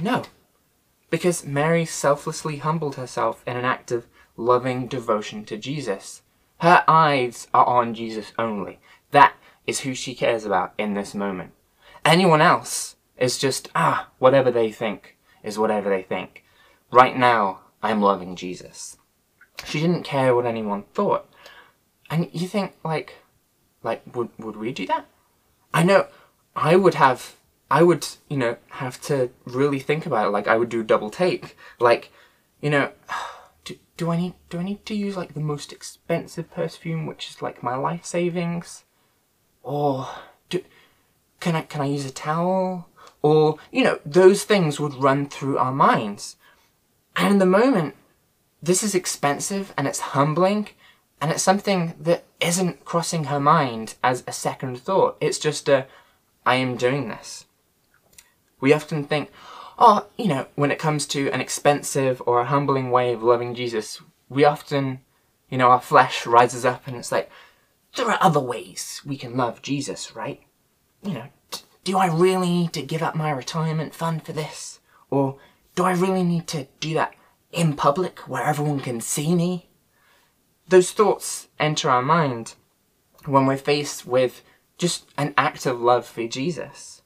No. 0.00 0.22
Because 1.10 1.44
Mary 1.44 1.84
selflessly 1.84 2.58
humbled 2.58 2.94
herself 2.94 3.42
in 3.44 3.56
an 3.56 3.64
act 3.64 3.90
of 3.90 4.06
loving 4.36 4.86
devotion 4.86 5.44
to 5.46 5.58
Jesus. 5.58 6.22
Her 6.58 6.84
eyes 6.86 7.48
are 7.52 7.66
on 7.66 7.92
Jesus 7.92 8.32
only. 8.38 8.78
That 9.10 9.34
is 9.66 9.80
who 9.80 9.94
she 9.94 10.14
cares 10.14 10.46
about 10.46 10.74
in 10.78 10.94
this 10.94 11.12
moment. 11.12 11.50
Anyone 12.04 12.40
else 12.40 12.94
is 13.18 13.36
just, 13.36 13.68
ah, 13.74 14.10
whatever 14.20 14.52
they 14.52 14.70
think 14.70 15.16
is 15.42 15.58
whatever 15.58 15.90
they 15.90 16.02
think. 16.02 16.44
Right 16.92 17.16
now, 17.16 17.60
I'm 17.82 18.00
loving 18.00 18.36
Jesus. 18.36 18.96
She 19.64 19.80
didn't 19.80 20.04
care 20.04 20.34
what 20.34 20.46
anyone 20.46 20.84
thought. 20.94 21.28
And 22.10 22.28
you 22.32 22.46
think, 22.46 22.74
like, 22.84 23.14
like, 23.82 24.02
would, 24.14 24.28
would 24.38 24.56
we 24.56 24.72
do 24.72 24.86
that? 24.86 25.06
I 25.72 25.82
know 25.82 26.06
I 26.54 26.76
would 26.76 26.94
have, 26.94 27.36
I 27.70 27.82
would, 27.82 28.06
you 28.28 28.36
know, 28.36 28.56
have 28.70 29.00
to 29.02 29.30
really 29.44 29.78
think 29.78 30.06
about 30.06 30.26
it. 30.26 30.30
Like, 30.30 30.46
I 30.46 30.56
would 30.56 30.68
do 30.68 30.82
double 30.82 31.10
take. 31.10 31.56
Like, 31.80 32.10
you 32.60 32.70
know, 32.70 32.92
do, 33.64 33.76
do 33.96 34.10
I 34.10 34.16
need, 34.16 34.34
do 34.50 34.58
I 34.58 34.62
need 34.62 34.84
to 34.86 34.94
use, 34.94 35.16
like, 35.16 35.34
the 35.34 35.40
most 35.40 35.72
expensive 35.72 36.50
perfume, 36.50 37.06
which 37.06 37.30
is, 37.30 37.42
like, 37.42 37.62
my 37.62 37.76
life 37.76 38.04
savings? 38.04 38.84
Or, 39.62 40.08
do, 40.48 40.62
can 41.40 41.56
I, 41.56 41.62
can 41.62 41.80
I 41.80 41.86
use 41.86 42.04
a 42.04 42.10
towel? 42.10 42.88
Or, 43.22 43.56
you 43.70 43.84
know, 43.84 44.00
those 44.04 44.44
things 44.44 44.80
would 44.80 44.94
run 44.94 45.28
through 45.28 45.56
our 45.56 45.72
minds. 45.72 46.36
And 47.16 47.34
in 47.34 47.38
the 47.38 47.46
moment, 47.46 47.94
this 48.62 48.82
is 48.82 48.94
expensive 48.94 49.74
and 49.76 49.88
it's 49.88 49.98
humbling 49.98 50.68
and 51.20 51.30
it's 51.30 51.42
something 51.42 51.94
that 52.00 52.24
isn't 52.40 52.84
crossing 52.84 53.24
her 53.24 53.40
mind 53.40 53.94
as 54.02 54.22
a 54.26 54.32
second 54.32 54.78
thought. 54.78 55.16
It's 55.20 55.38
just 55.38 55.68
a, 55.68 55.86
I 56.46 56.56
am 56.56 56.76
doing 56.76 57.08
this. 57.08 57.46
We 58.60 58.72
often 58.72 59.04
think, 59.04 59.30
oh, 59.78 60.06
you 60.16 60.28
know, 60.28 60.46
when 60.54 60.70
it 60.70 60.78
comes 60.78 61.06
to 61.06 61.30
an 61.30 61.40
expensive 61.40 62.22
or 62.24 62.40
a 62.40 62.46
humbling 62.46 62.90
way 62.90 63.12
of 63.12 63.22
loving 63.22 63.54
Jesus, 63.54 64.00
we 64.28 64.44
often, 64.44 65.00
you 65.50 65.58
know, 65.58 65.70
our 65.70 65.80
flesh 65.80 66.26
rises 66.26 66.64
up 66.64 66.86
and 66.86 66.96
it's 66.96 67.12
like, 67.12 67.30
there 67.96 68.10
are 68.10 68.18
other 68.20 68.40
ways 68.40 69.02
we 69.04 69.16
can 69.16 69.36
love 69.36 69.60
Jesus, 69.60 70.14
right? 70.14 70.40
You 71.02 71.14
know, 71.14 71.26
do 71.84 71.98
I 71.98 72.06
really 72.06 72.48
need 72.48 72.72
to 72.74 72.82
give 72.82 73.02
up 73.02 73.16
my 73.16 73.30
retirement 73.30 73.94
fund 73.94 74.24
for 74.24 74.32
this? 74.32 74.80
Or 75.10 75.38
do 75.74 75.84
I 75.84 75.92
really 75.92 76.22
need 76.22 76.46
to 76.48 76.68
do 76.80 76.94
that 76.94 77.14
in 77.52 77.76
public 77.76 78.20
where 78.20 78.42
everyone 78.42 78.80
can 78.80 79.00
see 79.00 79.34
me? 79.34 79.68
Those 80.68 80.90
thoughts 80.90 81.48
enter 81.60 81.90
our 81.90 82.02
mind 82.02 82.54
when 83.26 83.46
we're 83.46 83.56
faced 83.56 84.06
with 84.06 84.42
just 84.78 85.06
an 85.16 85.34
act 85.36 85.66
of 85.66 85.80
love 85.80 86.06
for 86.06 86.26
Jesus. 86.26 87.02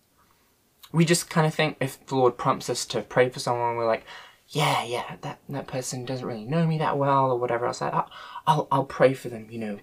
We 0.93 1.05
just 1.05 1.29
kind 1.29 1.47
of 1.47 1.55
think 1.55 1.77
if 1.81 2.05
the 2.07 2.15
Lord 2.15 2.39
prompts 2.39 2.71
us 2.71 2.87
to 2.87 3.03
pray 3.03 3.29
for 3.29 3.41
someone, 3.41 3.77
we're 3.77 3.87
like, 3.87 4.05
yeah, 4.49 4.85
yeah, 4.85 5.17
that, 5.23 5.41
that 5.49 5.67
person 5.67 6.05
doesn't 6.05 6.27
really 6.27 6.45
know 6.45 6.67
me 6.67 6.79
that 6.79 6.97
well 6.97 7.33
or 7.33 7.39
whatever 7.39 7.67
else. 7.67 7.83
I'll, 7.83 8.09
I'll, 8.47 8.69
I'll 8.71 8.85
pray 8.85 9.13
for 9.13 9.29
them, 9.29 9.49
you 9.51 9.59
know, 9.59 9.79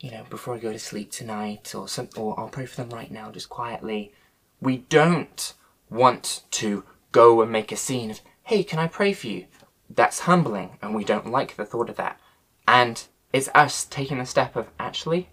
you 0.00 0.10
know, 0.10 0.24
before 0.28 0.56
I 0.56 0.58
go 0.58 0.72
to 0.72 0.78
sleep 0.78 1.12
tonight 1.12 1.72
or 1.74 1.86
some, 1.86 2.08
or 2.16 2.38
I'll 2.38 2.48
pray 2.48 2.66
for 2.66 2.76
them 2.76 2.90
right 2.90 3.10
now, 3.10 3.30
just 3.30 3.48
quietly. 3.48 4.12
We 4.60 4.78
don't 4.78 5.54
want 5.88 6.42
to 6.52 6.84
go 7.12 7.40
and 7.40 7.52
make 7.52 7.70
a 7.70 7.76
scene 7.76 8.10
of, 8.10 8.20
hey, 8.42 8.64
can 8.64 8.80
I 8.80 8.88
pray 8.88 9.12
for 9.12 9.28
you? 9.28 9.46
That's 9.94 10.20
humbling, 10.20 10.78
and 10.80 10.94
we 10.94 11.04
don't 11.04 11.30
like 11.30 11.56
the 11.56 11.64
thought 11.64 11.90
of 11.90 11.96
that. 11.96 12.18
And 12.66 13.02
it's 13.32 13.48
us 13.54 13.84
taking 13.84 14.18
the 14.18 14.26
step 14.26 14.56
of, 14.56 14.68
actually, 14.78 15.28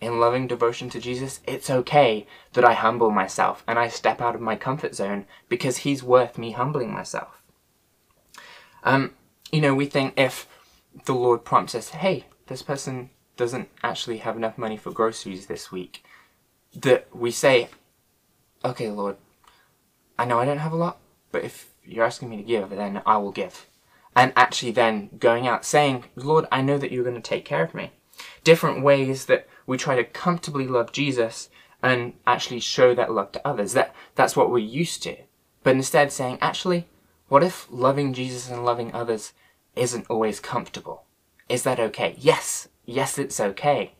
in 0.00 0.20
loving 0.20 0.46
devotion 0.46 0.90
to 0.90 1.00
Jesus, 1.00 1.40
it's 1.46 1.70
okay 1.70 2.26
that 2.52 2.64
I 2.64 2.74
humble 2.74 3.10
myself 3.10 3.64
and 3.66 3.78
I 3.78 3.88
step 3.88 4.20
out 4.20 4.34
of 4.34 4.40
my 4.40 4.56
comfort 4.56 4.94
zone 4.94 5.24
because 5.48 5.78
He's 5.78 6.02
worth 6.02 6.36
me 6.36 6.52
humbling 6.52 6.92
myself. 6.92 7.42
Um, 8.84 9.14
you 9.50 9.60
know, 9.60 9.74
we 9.74 9.86
think 9.86 10.14
if 10.16 10.46
the 11.06 11.14
Lord 11.14 11.44
prompts 11.44 11.74
us, 11.74 11.90
hey, 11.90 12.26
this 12.46 12.62
person 12.62 13.10
doesn't 13.36 13.68
actually 13.82 14.18
have 14.18 14.36
enough 14.36 14.58
money 14.58 14.76
for 14.76 14.90
groceries 14.90 15.46
this 15.46 15.72
week, 15.72 16.04
that 16.74 17.08
we 17.14 17.30
say, 17.30 17.68
okay, 18.64 18.90
Lord, 18.90 19.16
I 20.18 20.24
know 20.24 20.38
I 20.38 20.44
don't 20.44 20.58
have 20.58 20.72
a 20.72 20.76
lot, 20.76 20.98
but 21.32 21.42
if 21.42 21.72
you're 21.86 22.04
asking 22.04 22.30
me 22.30 22.36
to 22.36 22.42
give, 22.42 22.70
then 22.70 23.02
I 23.06 23.16
will 23.16 23.32
give. 23.32 23.66
And 24.14 24.32
actually 24.34 24.72
then 24.72 25.10
going 25.18 25.46
out 25.46 25.64
saying, 25.64 26.04
Lord, 26.14 26.46
I 26.50 26.62
know 26.62 26.78
that 26.78 26.90
you're 26.90 27.04
going 27.04 27.16
to 27.16 27.20
take 27.20 27.44
care 27.44 27.62
of 27.62 27.74
me. 27.74 27.92
Different 28.44 28.82
ways 28.82 29.26
that 29.26 29.46
we 29.66 29.76
try 29.76 29.96
to 29.96 30.04
comfortably 30.04 30.66
love 30.66 30.92
Jesus 30.92 31.50
and 31.82 32.14
actually 32.26 32.60
show 32.60 32.94
that 32.94 33.12
love 33.12 33.32
to 33.32 33.46
others. 33.46 33.74
That 33.74 33.94
That's 34.14 34.36
what 34.36 34.50
we're 34.50 34.58
used 34.58 35.02
to. 35.02 35.16
But 35.62 35.76
instead 35.76 36.12
saying, 36.12 36.38
actually, 36.40 36.86
what 37.28 37.42
if 37.42 37.66
loving 37.70 38.14
Jesus 38.14 38.48
and 38.48 38.64
loving 38.64 38.92
others 38.94 39.32
isn't 39.74 40.06
always 40.08 40.40
comfortable? 40.40 41.04
Is 41.48 41.64
that 41.64 41.80
okay? 41.80 42.14
Yes, 42.18 42.68
yes, 42.84 43.18
it's 43.18 43.40
okay. 43.40 43.92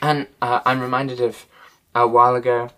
And 0.00 0.28
uh, 0.40 0.60
I'm 0.64 0.80
reminded 0.80 1.20
of 1.20 1.46
a 1.94 2.06
while 2.06 2.36
ago, 2.36 2.70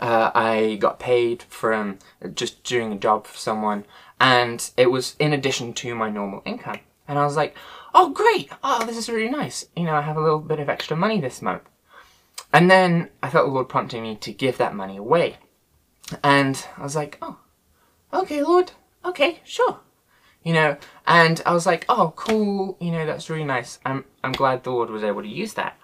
uh, 0.00 0.30
I 0.34 0.76
got 0.80 0.98
paid 0.98 1.42
from 1.44 1.98
just 2.34 2.64
doing 2.64 2.92
a 2.92 2.98
job 2.98 3.26
for 3.26 3.36
someone, 3.36 3.84
and 4.20 4.70
it 4.76 4.90
was 4.90 5.16
in 5.18 5.32
addition 5.32 5.72
to 5.74 5.94
my 5.94 6.10
normal 6.10 6.42
income. 6.44 6.80
And 7.06 7.18
I 7.18 7.24
was 7.24 7.36
like, 7.36 7.56
oh, 7.94 8.10
great! 8.10 8.50
Oh, 8.62 8.86
this 8.86 8.96
is 8.96 9.08
really 9.08 9.28
nice. 9.28 9.66
You 9.76 9.84
know, 9.84 9.94
I 9.94 10.02
have 10.02 10.16
a 10.16 10.22
little 10.22 10.38
bit 10.38 10.60
of 10.60 10.68
extra 10.68 10.96
money 10.96 11.20
this 11.20 11.42
month. 11.42 11.62
And 12.52 12.70
then 12.70 13.10
I 13.22 13.30
felt 13.30 13.46
the 13.46 13.52
Lord 13.52 13.68
prompting 13.68 14.02
me 14.02 14.16
to 14.16 14.32
give 14.32 14.58
that 14.58 14.74
money 14.74 14.96
away. 14.96 15.38
And 16.22 16.64
I 16.76 16.82
was 16.82 16.94
like, 16.94 17.18
oh, 17.22 17.38
okay, 18.12 18.42
Lord, 18.42 18.72
okay, 19.04 19.40
sure. 19.44 19.80
you 20.44 20.52
know, 20.52 20.76
and 21.06 21.40
I 21.46 21.52
was 21.52 21.66
like, 21.66 21.84
oh, 21.88 22.12
cool, 22.16 22.76
you 22.80 22.90
know, 22.90 23.06
that's 23.06 23.30
really 23.30 23.44
nice. 23.44 23.78
I'm, 23.84 24.04
I'm 24.24 24.32
glad 24.32 24.64
the 24.64 24.70
Lord 24.70 24.90
was 24.90 25.04
able 25.04 25.22
to 25.22 25.28
use 25.28 25.54
that. 25.54 25.78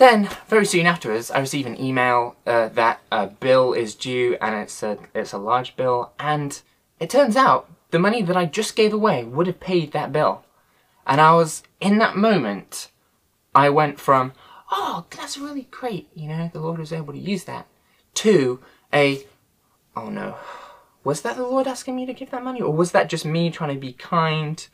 Then, 0.00 0.30
very 0.46 0.64
soon 0.64 0.86
afterwards, 0.86 1.30
I 1.30 1.40
receive 1.40 1.66
an 1.66 1.78
email 1.78 2.34
uh, 2.46 2.68
that 2.68 3.02
a 3.12 3.26
bill 3.26 3.74
is 3.74 3.94
due 3.94 4.34
and 4.40 4.54
it's 4.54 4.82
a, 4.82 4.96
it's 5.14 5.34
a 5.34 5.38
large 5.38 5.76
bill, 5.76 6.12
and 6.18 6.58
it 6.98 7.10
turns 7.10 7.36
out 7.36 7.70
the 7.90 7.98
money 7.98 8.22
that 8.22 8.34
I 8.34 8.46
just 8.46 8.76
gave 8.76 8.94
away 8.94 9.24
would 9.24 9.46
have 9.46 9.60
paid 9.60 9.92
that 9.92 10.10
bill. 10.10 10.42
And 11.06 11.20
I 11.20 11.34
was, 11.34 11.62
in 11.82 11.98
that 11.98 12.16
moment, 12.16 12.88
I 13.54 13.68
went 13.68 14.00
from, 14.00 14.32
oh, 14.72 15.04
that's 15.14 15.36
really 15.36 15.68
great, 15.70 16.08
you 16.14 16.28
know, 16.28 16.48
the 16.50 16.60
Lord 16.60 16.78
was 16.78 16.94
able 16.94 17.12
to 17.12 17.18
use 17.18 17.44
that, 17.44 17.66
to 18.14 18.58
a, 18.94 19.26
oh 19.94 20.08
no, 20.08 20.36
was 21.04 21.20
that 21.20 21.36
the 21.36 21.42
Lord 21.42 21.66
asking 21.66 21.94
me 21.94 22.06
to 22.06 22.14
give 22.14 22.30
that 22.30 22.42
money? 22.42 22.62
Or 22.62 22.72
was 22.72 22.92
that 22.92 23.10
just 23.10 23.26
me 23.26 23.50
trying 23.50 23.74
to 23.74 23.78
be 23.78 23.92
kind? 23.92 24.66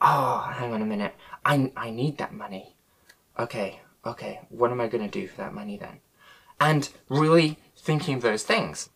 Oh, 0.00 0.52
hang 0.52 0.72
on 0.72 0.82
a 0.82 0.84
minute. 0.84 1.14
I, 1.44 1.70
I 1.76 1.90
need 1.90 2.18
that 2.18 2.34
money. 2.34 2.74
Okay, 3.38 3.82
okay, 4.08 4.40
what 4.48 4.70
am 4.70 4.80
I 4.80 4.88
going 4.88 5.08
to 5.08 5.20
do 5.20 5.26
for 5.26 5.38
that 5.38 5.54
money 5.54 5.76
then? 5.76 6.00
And 6.60 6.88
really 7.08 7.58
thinking 7.76 8.20
those 8.20 8.42
things. 8.42 8.90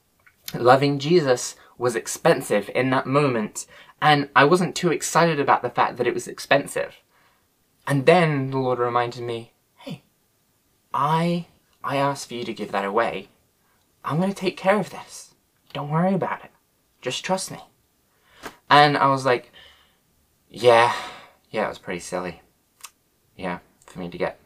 Loving 0.54 0.98
Jesus 0.98 1.54
was 1.78 1.96
expensive 1.96 2.70
in 2.74 2.90
that 2.90 3.06
moment, 3.06 3.66
and 4.00 4.28
I 4.34 4.44
wasn't 4.44 4.74
too 4.74 4.90
excited 4.90 5.38
about 5.38 5.62
the 5.62 5.70
fact 5.70 5.96
that 5.96 6.06
it 6.06 6.14
was 6.14 6.26
expensive. 6.26 6.96
And 7.86 8.06
then 8.06 8.50
the 8.50 8.58
Lord 8.58 8.78
reminded 8.78 9.22
me, 9.22 9.52
hey, 9.78 10.02
I, 10.92 11.46
I 11.82 11.96
asked 11.96 12.28
for 12.28 12.34
you 12.34 12.44
to 12.44 12.52
give 12.52 12.72
that 12.72 12.84
away. 12.84 13.28
I'm 14.04 14.18
going 14.18 14.30
to 14.30 14.36
take 14.36 14.56
care 14.56 14.78
of 14.78 14.90
this. 14.90 15.34
Don't 15.72 15.90
worry 15.90 16.14
about 16.14 16.44
it. 16.44 16.50
Just 17.00 17.24
trust 17.24 17.50
me. 17.50 17.60
And 18.68 18.96
I 18.96 19.06
was 19.06 19.24
like, 19.24 19.52
yeah, 20.48 20.94
yeah, 21.50 21.66
it 21.66 21.68
was 21.68 21.78
pretty 21.78 22.00
silly. 22.00 22.42
Yeah, 23.36 23.58
for 23.86 23.98
me 23.98 24.08
to 24.08 24.18
get, 24.18 24.38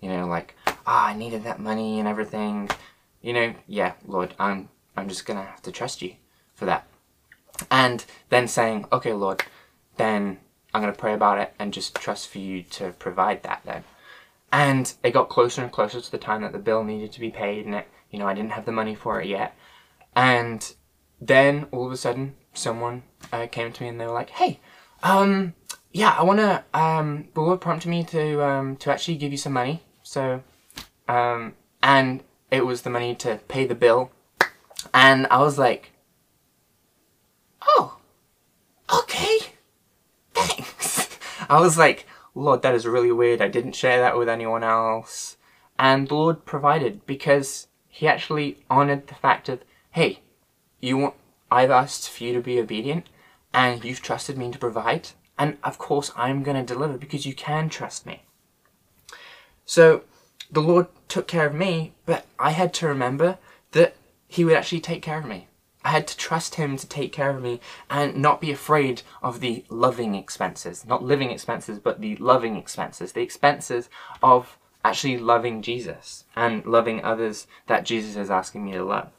you 0.00 0.08
know, 0.08 0.26
like, 0.26 0.54
ah, 0.66 0.72
oh, 0.86 1.08
I 1.08 1.14
needed 1.14 1.44
that 1.44 1.60
money 1.60 1.98
and 1.98 2.08
everything. 2.08 2.70
You 3.20 3.32
know, 3.32 3.54
yeah, 3.66 3.94
Lord, 4.06 4.34
I'm, 4.38 4.68
I'm 4.96 5.08
just 5.08 5.26
gonna 5.26 5.44
have 5.44 5.62
to 5.62 5.72
trust 5.72 6.02
you 6.02 6.14
for 6.54 6.64
that. 6.66 6.86
And 7.70 8.04
then 8.28 8.48
saying, 8.48 8.86
okay, 8.92 9.12
Lord, 9.12 9.42
then 9.96 10.38
I'm 10.72 10.80
gonna 10.80 10.92
pray 10.92 11.14
about 11.14 11.38
it 11.38 11.54
and 11.58 11.72
just 11.72 11.94
trust 11.94 12.28
for 12.28 12.38
you 12.38 12.62
to 12.62 12.92
provide 12.92 13.42
that 13.42 13.62
then. 13.64 13.84
And 14.52 14.92
it 15.02 15.12
got 15.12 15.28
closer 15.28 15.62
and 15.62 15.72
closer 15.72 16.00
to 16.00 16.10
the 16.10 16.18
time 16.18 16.42
that 16.42 16.52
the 16.52 16.58
bill 16.58 16.84
needed 16.84 17.12
to 17.12 17.20
be 17.20 17.30
paid 17.30 17.66
and 17.66 17.74
it, 17.74 17.88
you 18.10 18.18
know, 18.18 18.26
I 18.26 18.34
didn't 18.34 18.52
have 18.52 18.64
the 18.64 18.72
money 18.72 18.94
for 18.94 19.20
it 19.20 19.28
yet. 19.28 19.54
And 20.14 20.74
then 21.20 21.66
all 21.72 21.86
of 21.86 21.92
a 21.92 21.96
sudden 21.96 22.34
someone 22.54 23.02
uh, 23.32 23.46
came 23.46 23.72
to 23.72 23.82
me 23.82 23.88
and 23.88 24.00
they 24.00 24.06
were 24.06 24.12
like, 24.12 24.30
"Hey, 24.30 24.60
um, 25.02 25.54
yeah, 25.92 26.14
I 26.18 26.22
wanna 26.22 26.64
um, 26.74 27.28
the 27.34 27.40
Lord 27.40 27.60
prompted 27.60 27.88
me 27.88 28.04
to 28.04 28.42
um, 28.44 28.76
to 28.76 28.92
actually 28.92 29.16
give 29.16 29.32
you 29.32 29.38
some 29.38 29.52
money." 29.52 29.82
So, 30.08 30.42
um, 31.06 31.52
and 31.82 32.22
it 32.50 32.64
was 32.64 32.80
the 32.80 32.88
money 32.88 33.14
to 33.16 33.40
pay 33.46 33.66
the 33.66 33.74
bill, 33.74 34.10
and 34.94 35.26
I 35.26 35.36
was 35.42 35.58
like, 35.58 35.92
"Oh, 37.60 37.98
okay, 38.90 39.38
thanks." 40.32 41.10
I 41.50 41.60
was 41.60 41.76
like, 41.76 42.06
"Lord, 42.34 42.62
that 42.62 42.74
is 42.74 42.86
really 42.86 43.12
weird. 43.12 43.42
I 43.42 43.48
didn't 43.48 43.76
share 43.76 44.00
that 44.00 44.16
with 44.16 44.30
anyone 44.30 44.64
else." 44.64 45.36
And 45.78 46.08
the 46.08 46.14
Lord 46.14 46.46
provided 46.46 47.04
because 47.04 47.66
He 47.86 48.08
actually 48.08 48.64
honored 48.70 49.08
the 49.08 49.14
fact 49.14 49.50
of, 49.50 49.60
"Hey." 49.90 50.22
you 50.80 50.96
want 50.96 51.16
I've 51.50 51.70
asked 51.70 52.08
for 52.08 52.24
you 52.24 52.32
to 52.32 52.40
be 52.40 52.58
obedient 52.58 53.10
and 53.52 53.84
you've 53.84 54.00
trusted 54.00 54.38
me 54.38 54.50
to 54.52 54.58
provide 54.58 55.10
and 55.38 55.58
of 55.62 55.76
course 55.76 56.12
I'm 56.16 56.42
going 56.42 56.56
to 56.56 56.74
deliver 56.74 56.96
because 56.96 57.26
you 57.26 57.34
can 57.34 57.68
trust 57.68 58.06
me. 58.06 58.22
So 59.78 60.02
the 60.50 60.60
Lord 60.60 60.88
took 61.06 61.28
care 61.28 61.46
of 61.46 61.54
me, 61.54 61.92
but 62.04 62.26
I 62.36 62.50
had 62.50 62.74
to 62.74 62.88
remember 62.88 63.38
that 63.70 63.94
he 64.26 64.44
would 64.44 64.56
actually 64.56 64.80
take 64.80 65.02
care 65.02 65.20
of 65.20 65.24
me. 65.24 65.46
I 65.84 65.90
had 65.90 66.08
to 66.08 66.16
trust 66.16 66.56
him 66.56 66.76
to 66.76 66.88
take 66.88 67.12
care 67.12 67.30
of 67.30 67.40
me 67.40 67.60
and 67.88 68.16
not 68.16 68.40
be 68.40 68.50
afraid 68.50 69.02
of 69.22 69.38
the 69.38 69.64
loving 69.68 70.16
expenses. 70.16 70.84
Not 70.84 71.04
living 71.04 71.30
expenses, 71.30 71.78
but 71.78 72.00
the 72.00 72.16
loving 72.16 72.56
expenses. 72.56 73.12
The 73.12 73.20
expenses 73.20 73.88
of 74.20 74.58
actually 74.84 75.16
loving 75.16 75.62
Jesus 75.62 76.24
and 76.34 76.66
loving 76.66 77.04
others 77.04 77.46
that 77.68 77.84
Jesus 77.84 78.16
is 78.16 78.32
asking 78.32 78.64
me 78.64 78.72
to 78.72 78.82
love. 78.82 79.12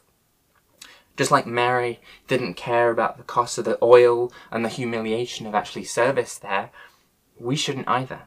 Just 1.16 1.32
like 1.32 1.48
Mary 1.48 2.02
didn't 2.28 2.56
care 2.56 2.92
about 2.92 3.16
the 3.16 3.24
cost 3.24 3.58
of 3.58 3.64
the 3.64 3.80
oil 3.82 4.30
and 4.52 4.66
the 4.66 4.68
humiliation 4.68 5.48
of 5.48 5.56
actually 5.56 5.86
service 5.86 6.38
there, 6.38 6.70
we 7.40 7.56
shouldn't 7.56 7.88
either. 7.88 8.24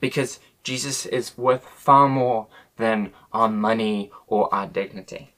Because 0.00 0.40
Jesus 0.66 1.06
is 1.06 1.38
worth 1.38 1.64
far 1.64 2.08
more 2.08 2.48
than 2.76 3.12
our 3.32 3.48
money 3.48 4.10
or 4.26 4.52
our 4.52 4.66
dignity. 4.66 5.32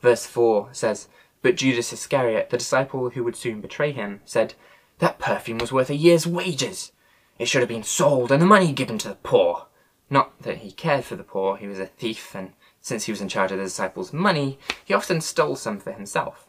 Verse 0.00 0.24
4 0.24 0.70
says, 0.72 1.08
But 1.42 1.56
Judas 1.56 1.92
Iscariot, 1.92 2.48
the 2.48 2.56
disciple 2.56 3.10
who 3.10 3.22
would 3.24 3.36
soon 3.36 3.60
betray 3.60 3.92
him, 3.92 4.22
said, 4.24 4.54
That 5.00 5.18
perfume 5.18 5.58
was 5.58 5.70
worth 5.70 5.90
a 5.90 5.94
year's 5.94 6.26
wages. 6.26 6.92
It 7.38 7.44
should 7.44 7.60
have 7.60 7.68
been 7.68 7.82
sold 7.82 8.32
and 8.32 8.40
the 8.40 8.46
money 8.46 8.72
given 8.72 8.96
to 8.96 9.08
the 9.08 9.16
poor. 9.16 9.66
Not 10.08 10.44
that 10.44 10.58
he 10.58 10.72
cared 10.72 11.04
for 11.04 11.16
the 11.16 11.22
poor, 11.22 11.58
he 11.58 11.66
was 11.66 11.78
a 11.78 11.84
thief 11.84 12.34
and 12.34 12.54
since 12.80 13.04
he 13.04 13.12
was 13.12 13.20
in 13.20 13.28
charge 13.28 13.52
of 13.52 13.58
the 13.58 13.64
disciples' 13.64 14.14
money, 14.14 14.58
he 14.82 14.94
often 14.94 15.20
stole 15.20 15.56
some 15.56 15.78
for 15.78 15.92
himself. 15.92 16.48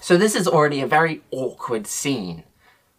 So 0.00 0.16
this 0.16 0.36
is 0.36 0.46
already 0.46 0.80
a 0.80 0.86
very 0.86 1.22
awkward 1.32 1.88
scene 1.88 2.44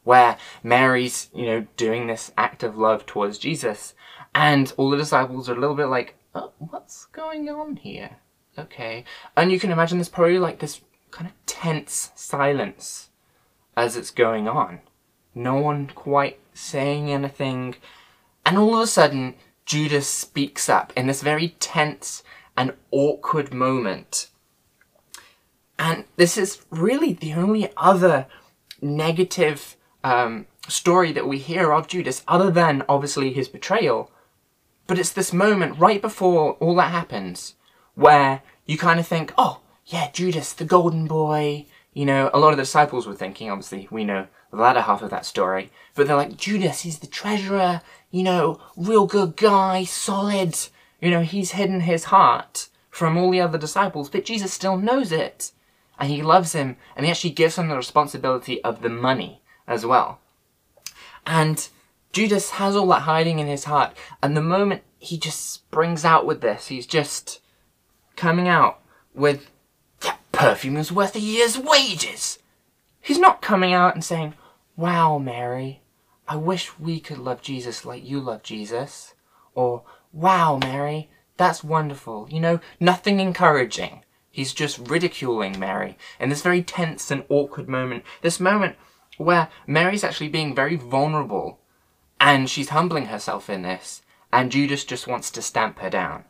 where 0.03 0.37
Mary's, 0.63 1.29
you 1.33 1.45
know, 1.45 1.67
doing 1.77 2.07
this 2.07 2.31
act 2.37 2.63
of 2.63 2.77
love 2.77 3.05
towards 3.05 3.37
Jesus, 3.37 3.93
and 4.33 4.73
all 4.77 4.89
the 4.89 4.97
disciples 4.97 5.49
are 5.49 5.55
a 5.55 5.59
little 5.59 5.75
bit 5.75 5.87
like, 5.87 6.15
oh, 6.33 6.51
what's 6.57 7.05
going 7.05 7.49
on 7.49 7.75
here? 7.75 8.17
Okay. 8.57 9.03
And 9.35 9.51
you 9.51 9.59
can 9.59 9.71
imagine 9.71 9.97
there's 9.97 10.09
probably 10.09 10.39
like 10.39 10.59
this 10.59 10.81
kind 11.11 11.27
of 11.27 11.33
tense 11.45 12.11
silence 12.15 13.09
as 13.75 13.95
it's 13.95 14.11
going 14.11 14.47
on. 14.47 14.79
No 15.33 15.55
one 15.55 15.87
quite 15.87 16.39
saying 16.53 17.09
anything. 17.11 17.75
And 18.45 18.57
all 18.57 18.75
of 18.75 18.81
a 18.81 18.87
sudden, 18.87 19.35
Judas 19.65 20.07
speaks 20.07 20.67
up 20.69 20.91
in 20.95 21.07
this 21.07 21.21
very 21.21 21.49
tense 21.59 22.23
and 22.57 22.73
awkward 22.91 23.53
moment. 23.53 24.29
And 25.79 26.05
this 26.15 26.37
is 26.37 26.65
really 26.69 27.13
the 27.13 27.33
only 27.33 27.71
other 27.77 28.27
negative 28.81 29.77
um, 30.03 30.47
story 30.67 31.11
that 31.11 31.27
we 31.27 31.37
hear 31.37 31.71
of 31.73 31.87
Judas, 31.87 32.23
other 32.27 32.51
than 32.51 32.83
obviously 32.87 33.33
his 33.33 33.47
betrayal. 33.47 34.11
But 34.87 34.99
it's 34.99 35.11
this 35.11 35.33
moment 35.33 35.79
right 35.79 36.01
before 36.01 36.53
all 36.53 36.75
that 36.75 36.91
happens 36.91 37.55
where 37.95 38.41
you 38.65 38.77
kind 38.77 38.99
of 38.99 39.07
think, 39.07 39.33
oh, 39.37 39.61
yeah, 39.85 40.09
Judas, 40.11 40.53
the 40.53 40.65
golden 40.65 41.07
boy. 41.07 41.65
You 41.93 42.05
know, 42.05 42.29
a 42.33 42.39
lot 42.39 42.51
of 42.51 42.57
the 42.57 42.63
disciples 42.63 43.05
were 43.05 43.15
thinking, 43.15 43.49
obviously, 43.49 43.87
we 43.91 44.05
know 44.05 44.27
the 44.49 44.57
latter 44.57 44.81
half 44.81 45.01
of 45.01 45.09
that 45.09 45.25
story. 45.25 45.71
But 45.93 46.07
they're 46.07 46.15
like, 46.15 46.37
Judas, 46.37 46.81
he's 46.81 46.99
the 46.99 47.07
treasurer, 47.07 47.81
you 48.11 48.23
know, 48.23 48.61
real 48.77 49.05
good 49.05 49.35
guy, 49.35 49.83
solid, 49.83 50.57
you 51.01 51.09
know, 51.09 51.21
he's 51.21 51.51
hidden 51.51 51.81
his 51.81 52.05
heart 52.05 52.69
from 52.89 53.17
all 53.17 53.31
the 53.31 53.41
other 53.41 53.57
disciples, 53.57 54.09
but 54.09 54.25
Jesus 54.25 54.53
still 54.53 54.77
knows 54.77 55.11
it. 55.11 55.51
And 55.99 56.09
he 56.09 56.21
loves 56.21 56.53
him, 56.53 56.77
and 56.95 57.05
he 57.05 57.11
actually 57.11 57.31
gives 57.31 57.57
him 57.57 57.69
the 57.69 57.75
responsibility 57.75 58.63
of 58.63 58.81
the 58.81 58.89
money 58.89 59.40
as 59.71 59.85
well. 59.85 60.19
And 61.25 61.67
Judas 62.11 62.51
has 62.51 62.75
all 62.75 62.87
that 62.87 63.01
hiding 63.01 63.39
in 63.39 63.47
his 63.47 63.63
heart, 63.65 63.95
and 64.21 64.35
the 64.35 64.41
moment 64.41 64.83
he 64.99 65.17
just 65.17 65.51
springs 65.51 66.05
out 66.05 66.25
with 66.25 66.41
this, 66.41 66.67
he's 66.67 66.85
just 66.85 67.39
coming 68.15 68.47
out 68.47 68.79
with, 69.13 69.49
that 70.01 70.19
perfume 70.31 70.77
is 70.77 70.91
worth 70.91 71.15
a 71.15 71.19
year's 71.19 71.57
wages. 71.57 72.39
He's 72.99 73.17
not 73.17 73.41
coming 73.41 73.73
out 73.73 73.95
and 73.95 74.03
saying, 74.03 74.35
wow, 74.75 75.17
Mary, 75.17 75.81
I 76.27 76.35
wish 76.35 76.77
we 76.79 76.99
could 76.99 77.17
love 77.17 77.41
Jesus 77.41 77.85
like 77.85 78.07
you 78.07 78.19
love 78.19 78.43
Jesus. 78.43 79.13
Or, 79.55 79.83
wow, 80.13 80.57
Mary, 80.57 81.09
that's 81.37 81.63
wonderful. 81.63 82.27
You 82.29 82.39
know, 82.39 82.59
nothing 82.79 83.19
encouraging. 83.19 84.03
He's 84.29 84.53
just 84.53 84.87
ridiculing 84.87 85.59
Mary 85.59 85.97
in 86.19 86.29
this 86.29 86.41
very 86.41 86.63
tense 86.63 87.11
and 87.11 87.25
awkward 87.27 87.67
moment. 87.67 88.03
This 88.21 88.39
moment 88.39 88.75
where 89.23 89.49
Mary's 89.67 90.03
actually 90.03 90.29
being 90.29 90.55
very 90.55 90.75
vulnerable 90.75 91.59
and 92.19 92.49
she's 92.49 92.69
humbling 92.69 93.07
herself 93.07 93.49
in 93.49 93.61
this 93.61 94.01
and 94.31 94.51
Judas 94.51 94.85
just 94.85 95.07
wants 95.07 95.29
to 95.31 95.41
stamp 95.41 95.79
her 95.79 95.89
down. 95.89 96.25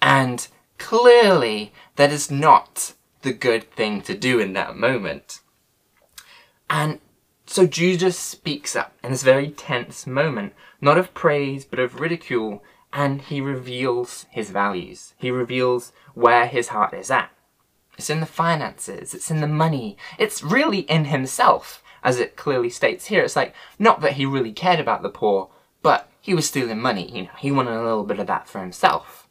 And 0.00 0.46
clearly 0.78 1.72
that 1.96 2.12
is 2.12 2.30
not 2.30 2.94
the 3.22 3.32
good 3.32 3.70
thing 3.72 4.02
to 4.02 4.16
do 4.16 4.38
in 4.38 4.52
that 4.54 4.76
moment. 4.76 5.40
And 6.68 7.00
so 7.46 7.66
Judas 7.66 8.18
speaks 8.18 8.74
up 8.74 8.94
in 9.02 9.10
this 9.10 9.22
very 9.22 9.50
tense 9.50 10.06
moment, 10.06 10.54
not 10.80 10.98
of 10.98 11.14
praise 11.14 11.64
but 11.64 11.78
of 11.78 12.00
ridicule 12.00 12.62
and 12.92 13.20
he 13.22 13.40
reveals 13.40 14.26
his 14.30 14.50
values. 14.50 15.14
He 15.18 15.30
reveals 15.30 15.92
where 16.14 16.46
his 16.46 16.68
heart 16.68 16.94
is 16.94 17.10
at. 17.10 17.30
It's 17.98 18.10
in 18.10 18.20
the 18.20 18.26
finances, 18.26 19.14
it's 19.14 19.30
in 19.30 19.40
the 19.40 19.46
money, 19.46 19.96
it's 20.18 20.42
really 20.42 20.80
in 20.80 21.06
himself. 21.06 21.82
As 22.04 22.20
it 22.20 22.36
clearly 22.36 22.70
states 22.70 23.06
here. 23.06 23.22
It's 23.22 23.34
like, 23.34 23.54
not 23.78 24.02
that 24.02 24.12
he 24.12 24.26
really 24.26 24.52
cared 24.52 24.78
about 24.78 25.02
the 25.02 25.08
poor, 25.08 25.50
but 25.82 26.08
he 26.20 26.34
was 26.34 26.46
stealing 26.46 26.80
money, 26.80 27.10
you 27.10 27.22
know, 27.24 27.30
he 27.38 27.50
wanted 27.50 27.74
a 27.74 27.82
little 27.82 28.04
bit 28.04 28.18
of 28.18 28.26
that 28.28 28.48
for 28.48 28.60
himself. 28.60 29.28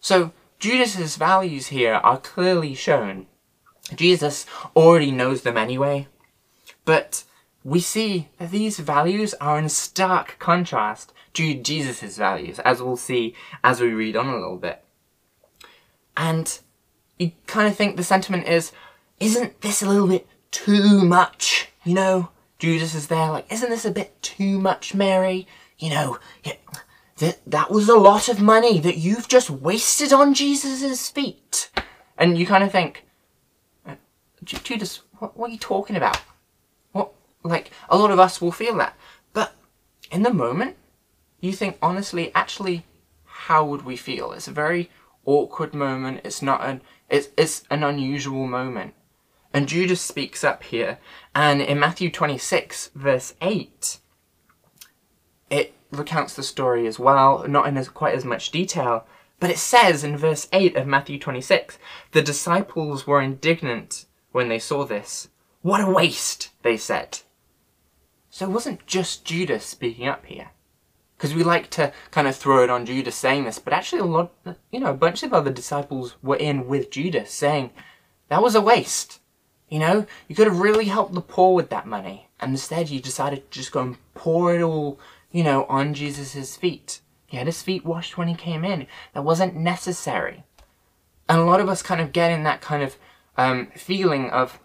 So, 0.00 0.32
Judas's 0.58 1.16
values 1.16 1.68
here 1.68 1.94
are 1.94 2.18
clearly 2.18 2.74
shown. 2.74 3.26
Jesus 3.94 4.46
already 4.74 5.10
knows 5.10 5.42
them 5.42 5.56
anyway, 5.56 6.08
but 6.84 7.24
we 7.62 7.80
see 7.80 8.28
that 8.38 8.50
these 8.50 8.78
values 8.78 9.34
are 9.34 9.58
in 9.58 9.68
stark 9.68 10.36
contrast 10.38 11.12
to 11.34 11.54
Jesus' 11.54 12.16
values, 12.16 12.58
as 12.60 12.82
we'll 12.82 12.96
see 12.96 13.34
as 13.62 13.80
we 13.80 13.88
read 13.88 14.16
on 14.16 14.28
a 14.28 14.34
little 14.34 14.58
bit. 14.58 14.84
And 16.16 16.58
you 17.18 17.32
kind 17.46 17.66
of 17.66 17.76
think 17.76 17.96
the 17.96 18.04
sentiment 18.04 18.46
is, 18.46 18.72
isn't 19.20 19.60
this 19.62 19.82
a 19.82 19.88
little 19.88 20.08
bit 20.08 20.26
too 20.50 21.04
much? 21.04 21.72
You 21.84 21.94
know, 21.94 22.30
Judas 22.58 22.94
is 22.94 23.08
there 23.08 23.30
like, 23.30 23.52
isn't 23.52 23.70
this 23.70 23.84
a 23.84 23.90
bit 23.90 24.20
too 24.22 24.58
much, 24.58 24.94
Mary? 24.94 25.46
You 25.78 25.90
know, 25.90 26.18
that 27.18 27.40
that 27.46 27.70
was 27.70 27.88
a 27.88 27.96
lot 27.96 28.28
of 28.28 28.40
money 28.40 28.80
that 28.80 28.96
you've 28.96 29.28
just 29.28 29.50
wasted 29.50 30.12
on 30.12 30.34
Jesus' 30.34 31.08
feet. 31.08 31.70
And 32.16 32.38
you 32.38 32.46
kind 32.46 32.64
of 32.64 32.72
think, 32.72 33.04
uh, 33.86 33.96
Judas, 34.44 35.00
what, 35.18 35.36
what 35.36 35.50
are 35.50 35.52
you 35.52 35.58
talking 35.58 35.96
about? 35.96 36.20
What, 36.92 37.12
like, 37.42 37.70
a 37.88 37.98
lot 37.98 38.10
of 38.10 38.18
us 38.18 38.40
will 38.40 38.52
feel 38.52 38.76
that. 38.78 38.96
But 39.32 39.54
in 40.10 40.22
the 40.22 40.32
moment, 40.32 40.76
you 41.40 41.52
think, 41.52 41.76
honestly, 41.82 42.32
actually, 42.34 42.86
how 43.24 43.64
would 43.64 43.84
we 43.84 43.96
feel? 43.96 44.32
It's 44.32 44.48
a 44.48 44.52
very 44.52 44.90
awkward 45.24 45.74
moment. 45.74 46.20
It's 46.24 46.40
not 46.40 46.64
an 46.64 46.80
it's 47.10 47.28
it's 47.36 47.64
an 47.70 47.82
unusual 47.82 48.46
moment. 48.46 48.94
And 49.54 49.68
Judas 49.68 50.00
speaks 50.00 50.42
up 50.42 50.64
here, 50.64 50.98
and 51.32 51.62
in 51.62 51.78
Matthew 51.78 52.10
26, 52.10 52.90
verse 52.96 53.34
8, 53.40 53.98
it 55.48 55.74
recounts 55.92 56.34
the 56.34 56.42
story 56.42 56.88
as 56.88 56.98
well, 56.98 57.46
not 57.46 57.68
in 57.68 57.76
as, 57.76 57.88
quite 57.88 58.16
as 58.16 58.24
much 58.24 58.50
detail, 58.50 59.06
but 59.38 59.50
it 59.50 59.58
says 59.58 60.02
in 60.02 60.16
verse 60.16 60.48
8 60.52 60.74
of 60.74 60.88
Matthew 60.88 61.20
26, 61.20 61.78
the 62.10 62.20
disciples 62.20 63.06
were 63.06 63.22
indignant 63.22 64.06
when 64.32 64.48
they 64.48 64.58
saw 64.58 64.84
this. 64.84 65.28
What 65.62 65.80
a 65.80 65.88
waste, 65.88 66.50
they 66.62 66.76
said. 66.76 67.20
So 68.30 68.46
it 68.46 68.52
wasn't 68.52 68.86
just 68.86 69.24
Judas 69.24 69.64
speaking 69.64 70.08
up 70.08 70.26
here. 70.26 70.50
Because 71.16 71.32
we 71.32 71.44
like 71.44 71.70
to 71.70 71.92
kind 72.10 72.26
of 72.26 72.34
throw 72.34 72.64
it 72.64 72.70
on 72.70 72.86
Judas 72.86 73.14
saying 73.14 73.44
this, 73.44 73.60
but 73.60 73.72
actually 73.72 74.00
a 74.00 74.04
lot, 74.04 74.32
you 74.72 74.80
know, 74.80 74.90
a 74.90 74.94
bunch 74.94 75.22
of 75.22 75.32
other 75.32 75.52
disciples 75.52 76.16
were 76.24 76.34
in 76.34 76.66
with 76.66 76.90
Judas 76.90 77.30
saying, 77.30 77.70
that 78.28 78.42
was 78.42 78.56
a 78.56 78.60
waste. 78.60 79.20
You 79.74 79.80
know, 79.80 80.06
you 80.28 80.36
could 80.36 80.46
have 80.46 80.60
really 80.60 80.84
helped 80.84 81.14
the 81.14 81.20
poor 81.20 81.52
with 81.52 81.68
that 81.70 81.84
money. 81.84 82.28
And 82.38 82.52
instead 82.52 82.90
you 82.90 83.00
decided 83.00 83.50
to 83.50 83.58
just 83.58 83.72
go 83.72 83.80
and 83.80 83.96
pour 84.14 84.54
it 84.54 84.62
all, 84.62 85.00
you 85.32 85.42
know, 85.42 85.64
on 85.64 85.94
Jesus' 85.94 86.56
feet. 86.56 87.00
He 87.26 87.38
had 87.38 87.48
his 87.48 87.60
feet 87.60 87.84
washed 87.84 88.16
when 88.16 88.28
he 88.28 88.36
came 88.36 88.64
in. 88.64 88.86
That 89.14 89.24
wasn't 89.24 89.56
necessary. 89.56 90.44
And 91.28 91.40
a 91.40 91.44
lot 91.44 91.58
of 91.58 91.68
us 91.68 91.82
kind 91.82 92.00
of 92.00 92.12
get 92.12 92.30
in 92.30 92.44
that 92.44 92.60
kind 92.60 92.84
of 92.84 92.96
um, 93.36 93.66
feeling 93.74 94.30
of, 94.30 94.60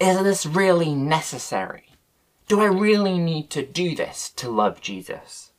is 0.00 0.22
this 0.22 0.46
really 0.46 0.94
necessary? 0.94 1.90
Do 2.48 2.62
I 2.62 2.64
really 2.64 3.18
need 3.18 3.50
to 3.50 3.62
do 3.66 3.94
this 3.94 4.30
to 4.36 4.48
love 4.48 4.80
Jesus? 4.80 5.52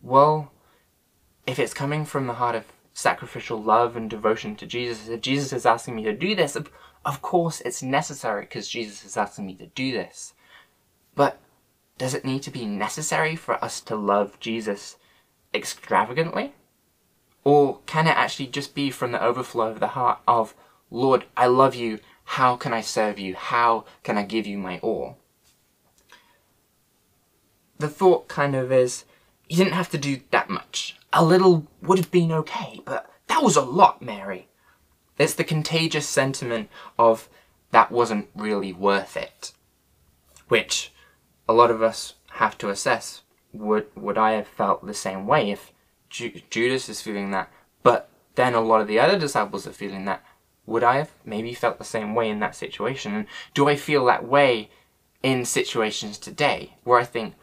Well, 0.00 0.52
if 1.46 1.58
it's 1.58 1.74
coming 1.74 2.06
from 2.06 2.28
the 2.28 2.40
heart 2.40 2.54
of 2.54 2.64
sacrificial 2.94 3.62
love 3.62 3.94
and 3.94 4.08
devotion 4.08 4.56
to 4.56 4.64
Jesus, 4.64 5.06
if 5.06 5.20
Jesus 5.20 5.52
is 5.52 5.66
asking 5.66 5.96
me 5.96 6.04
to 6.04 6.14
do 6.14 6.34
this, 6.34 6.56
of 7.06 7.22
course 7.22 7.62
it's 7.62 7.82
necessary 7.82 8.42
because 8.42 8.68
Jesus 8.68 9.04
is 9.04 9.16
asking 9.16 9.46
me 9.46 9.54
to 9.54 9.66
do 9.66 9.92
this. 9.92 10.34
But 11.14 11.38
does 11.96 12.12
it 12.12 12.24
need 12.24 12.42
to 12.42 12.50
be 12.50 12.66
necessary 12.66 13.36
for 13.36 13.64
us 13.64 13.80
to 13.82 13.96
love 13.96 14.38
Jesus 14.40 14.96
extravagantly? 15.54 16.52
Or 17.44 17.78
can 17.86 18.08
it 18.08 18.16
actually 18.16 18.48
just 18.48 18.74
be 18.74 18.90
from 18.90 19.12
the 19.12 19.22
overflow 19.22 19.70
of 19.70 19.80
the 19.80 19.88
heart 19.88 20.18
of, 20.26 20.54
Lord, 20.90 21.24
I 21.36 21.46
love 21.46 21.76
you, 21.76 22.00
how 22.24 22.56
can 22.56 22.72
I 22.74 22.80
serve 22.80 23.20
you? 23.20 23.36
How 23.36 23.84
can 24.02 24.18
I 24.18 24.24
give 24.24 24.46
you 24.46 24.58
my 24.58 24.80
all? 24.80 25.16
The 27.78 27.88
thought 27.88 28.26
kind 28.26 28.56
of 28.56 28.72
is, 28.72 29.04
you 29.48 29.56
didn't 29.56 29.74
have 29.74 29.90
to 29.90 29.98
do 29.98 30.20
that 30.32 30.50
much. 30.50 30.96
A 31.12 31.24
little 31.24 31.68
would 31.82 31.98
have 31.98 32.10
been 32.10 32.32
okay, 32.32 32.80
but 32.84 33.08
that 33.28 33.44
was 33.44 33.54
a 33.54 33.62
lot, 33.62 34.02
Mary. 34.02 34.48
It's 35.18 35.34
the 35.34 35.44
contagious 35.44 36.08
sentiment 36.08 36.68
of 36.98 37.28
that 37.70 37.90
wasn't 37.90 38.28
really 38.34 38.72
worth 38.72 39.16
it. 39.16 39.52
Which 40.48 40.92
a 41.48 41.52
lot 41.52 41.70
of 41.70 41.82
us 41.82 42.14
have 42.32 42.58
to 42.58 42.68
assess. 42.68 43.22
Would, 43.52 43.86
would 43.96 44.18
I 44.18 44.32
have 44.32 44.46
felt 44.46 44.86
the 44.86 44.94
same 44.94 45.26
way 45.26 45.50
if 45.50 45.72
Ju 46.10 46.40
Judas 46.50 46.88
is 46.88 47.00
feeling 47.00 47.30
that, 47.30 47.50
but 47.82 48.08
then 48.34 48.54
a 48.54 48.60
lot 48.60 48.80
of 48.80 48.86
the 48.86 49.00
other 49.00 49.18
disciples 49.18 49.66
are 49.66 49.72
feeling 49.72 50.04
that? 50.04 50.22
Would 50.66 50.84
I 50.84 50.96
have 50.96 51.10
maybe 51.24 51.54
felt 51.54 51.78
the 51.78 51.84
same 51.84 52.14
way 52.14 52.28
in 52.28 52.40
that 52.40 52.54
situation? 52.54 53.14
And 53.14 53.26
do 53.54 53.68
I 53.68 53.76
feel 53.76 54.04
that 54.06 54.26
way 54.26 54.70
in 55.22 55.44
situations 55.44 56.18
today 56.18 56.74
where 56.84 56.98
I 56.98 57.04
think, 57.04 57.34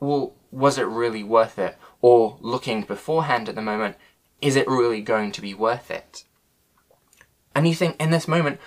well, 0.00 0.34
was 0.50 0.78
it 0.78 0.86
really 0.86 1.22
worth 1.22 1.58
it? 1.58 1.76
Or 2.02 2.36
looking 2.40 2.82
beforehand 2.82 3.48
at 3.48 3.54
the 3.54 3.62
moment, 3.62 3.96
is 4.40 4.56
it 4.56 4.68
really 4.68 5.00
going 5.00 5.32
to 5.32 5.40
be 5.40 5.54
worth 5.54 5.90
it? 5.90 6.24
And 7.56 7.66
you 7.66 7.74
think 7.74 7.96
in 7.98 8.10
this 8.10 8.28
moment, 8.28 8.60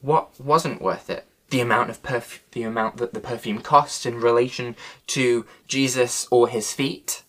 what 0.00 0.40
wasn't 0.40 0.82
worth 0.82 1.08
it? 1.08 1.24
The 1.50 1.60
amount 1.60 1.88
of 1.88 2.02
perf- 2.02 2.40
the 2.50 2.64
amount 2.64 2.96
that 2.96 3.14
the 3.14 3.20
perfume 3.20 3.60
cost 3.60 4.04
in 4.04 4.20
relation 4.20 4.74
to 5.06 5.46
Jesus 5.68 6.26
or 6.32 6.48
his 6.48 6.72
feet? 6.72 7.22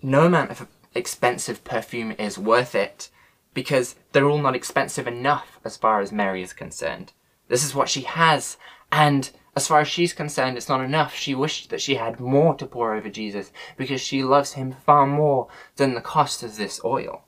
No 0.00 0.24
amount 0.24 0.52
of 0.52 0.68
expensive 0.94 1.64
perfume 1.64 2.12
is 2.12 2.38
worth 2.38 2.74
it 2.74 3.10
because 3.52 3.96
they're 4.12 4.24
all 4.24 4.38
not 4.38 4.56
expensive 4.56 5.06
enough 5.06 5.60
as 5.66 5.76
far 5.76 6.00
as 6.00 6.12
Mary 6.12 6.42
is 6.42 6.54
concerned. 6.54 7.12
This 7.48 7.62
is 7.62 7.74
what 7.74 7.90
she 7.90 8.00
has, 8.00 8.56
and 8.90 9.30
as 9.54 9.66
far 9.66 9.80
as 9.80 9.88
she's 9.88 10.14
concerned, 10.14 10.56
it's 10.56 10.70
not 10.70 10.80
enough. 10.80 11.14
She 11.14 11.34
wished 11.34 11.68
that 11.68 11.82
she 11.82 11.96
had 11.96 12.20
more 12.20 12.54
to 12.54 12.64
pour 12.64 12.94
over 12.94 13.10
Jesus 13.10 13.52
because 13.76 14.00
she 14.00 14.24
loves 14.24 14.54
him 14.54 14.76
far 14.86 15.06
more 15.06 15.48
than 15.76 15.92
the 15.92 16.00
cost 16.00 16.42
of 16.42 16.56
this 16.56 16.80
oil. 16.82 17.24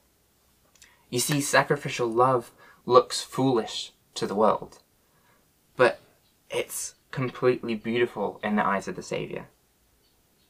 You 1.10 1.20
see, 1.20 1.42
sacrificial 1.42 2.08
love 2.08 2.50
looks 2.88 3.20
foolish 3.20 3.92
to 4.14 4.26
the 4.26 4.34
world, 4.34 4.78
but 5.76 6.00
it's 6.50 6.94
completely 7.10 7.74
beautiful 7.74 8.40
in 8.42 8.56
the 8.56 8.66
eyes 8.66 8.88
of 8.88 8.96
the 8.96 9.02
Saviour. 9.02 9.46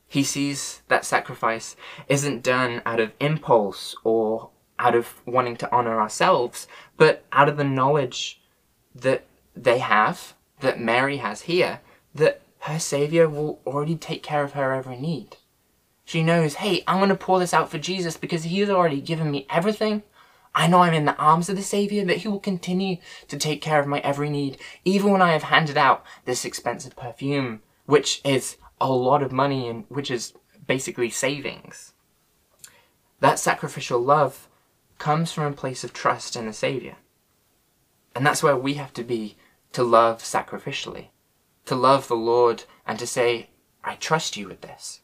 He 0.06 0.22
sees 0.22 0.80
that 0.86 1.04
sacrifice 1.04 1.74
isn't 2.08 2.44
done 2.44 2.80
out 2.86 3.00
of 3.00 3.12
impulse 3.18 3.96
or 4.04 4.50
out 4.78 4.94
of 4.94 5.20
wanting 5.26 5.56
to 5.56 5.72
honour 5.72 6.00
ourselves, 6.00 6.68
but 6.96 7.24
out 7.32 7.48
of 7.48 7.56
the 7.56 7.64
knowledge 7.64 8.40
that 8.94 9.24
they 9.56 9.78
have 9.78 10.34
that 10.60 10.80
Mary 10.80 11.16
has 11.16 11.42
here, 11.42 11.80
that 12.14 12.40
her 12.60 12.78
Saviour 12.78 13.28
will 13.28 13.60
already 13.66 13.96
take 13.96 14.22
care 14.22 14.44
of 14.44 14.52
her 14.52 14.72
every 14.72 14.96
need. 14.96 15.36
She 16.04 16.22
knows, 16.22 16.54
hey, 16.54 16.84
I'm 16.86 16.98
going 16.98 17.10
to 17.10 17.16
pour 17.16 17.40
this 17.40 17.52
out 17.52 17.68
for 17.68 17.78
Jesus 17.78 18.16
because 18.16 18.44
He's 18.44 18.70
already 18.70 19.00
given 19.00 19.30
me 19.30 19.46
everything. 19.50 20.04
I 20.58 20.66
know 20.66 20.80
I'm 20.80 20.92
in 20.92 21.04
the 21.04 21.16
arms 21.18 21.48
of 21.48 21.54
the 21.54 21.62
Saviour, 21.62 22.04
that 22.06 22.16
He 22.16 22.28
will 22.28 22.40
continue 22.40 22.96
to 23.28 23.38
take 23.38 23.62
care 23.62 23.78
of 23.78 23.86
my 23.86 24.00
every 24.00 24.28
need, 24.28 24.58
even 24.84 25.12
when 25.12 25.22
I 25.22 25.30
have 25.30 25.44
handed 25.44 25.76
out 25.76 26.04
this 26.24 26.44
expensive 26.44 26.96
perfume, 26.96 27.62
which 27.86 28.20
is 28.24 28.56
a 28.80 28.90
lot 28.90 29.22
of 29.22 29.30
money 29.30 29.68
and 29.68 29.84
which 29.88 30.10
is 30.10 30.34
basically 30.66 31.10
savings. 31.10 31.94
That 33.20 33.38
sacrificial 33.38 34.00
love 34.00 34.48
comes 34.98 35.30
from 35.30 35.44
a 35.44 35.52
place 35.52 35.84
of 35.84 35.92
trust 35.92 36.34
in 36.34 36.46
the 36.46 36.52
Saviour. 36.52 36.96
And 38.16 38.26
that's 38.26 38.42
where 38.42 38.56
we 38.56 38.74
have 38.74 38.92
to 38.94 39.04
be 39.04 39.36
to 39.74 39.84
love 39.84 40.24
sacrificially, 40.24 41.10
to 41.66 41.76
love 41.76 42.08
the 42.08 42.16
Lord 42.16 42.64
and 42.84 42.98
to 42.98 43.06
say, 43.06 43.50
I 43.84 43.94
trust 43.94 44.36
you 44.36 44.48
with 44.48 44.62
this. 44.62 45.02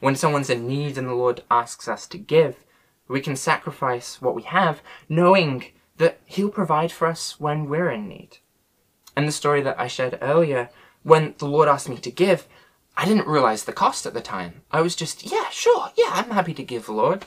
When 0.00 0.16
someone's 0.16 0.48
in 0.48 0.66
need 0.66 0.96
and 0.96 1.06
the 1.06 1.14
Lord 1.14 1.42
asks 1.50 1.88
us 1.88 2.06
to 2.06 2.16
give, 2.16 2.64
we 3.10 3.20
can 3.20 3.36
sacrifice 3.36 4.22
what 4.22 4.34
we 4.34 4.42
have, 4.42 4.82
knowing 5.08 5.66
that 5.98 6.20
He'll 6.24 6.50
provide 6.50 6.92
for 6.92 7.06
us 7.06 7.40
when 7.40 7.68
we're 7.68 7.90
in 7.90 8.08
need. 8.08 8.38
And 9.16 9.26
the 9.26 9.32
story 9.32 9.60
that 9.62 9.78
I 9.78 9.86
shared 9.86 10.18
earlier, 10.22 10.70
when 11.02 11.34
the 11.38 11.46
Lord 11.46 11.68
asked 11.68 11.88
me 11.88 11.98
to 11.98 12.10
give, 12.10 12.46
I 12.96 13.04
didn't 13.04 13.26
realize 13.26 13.64
the 13.64 13.72
cost 13.72 14.06
at 14.06 14.14
the 14.14 14.20
time. 14.20 14.62
I 14.70 14.80
was 14.80 14.94
just, 14.94 15.30
yeah, 15.30 15.48
sure, 15.50 15.90
yeah, 15.96 16.10
I'm 16.12 16.30
happy 16.30 16.54
to 16.54 16.62
give, 16.62 16.88
Lord. 16.88 17.26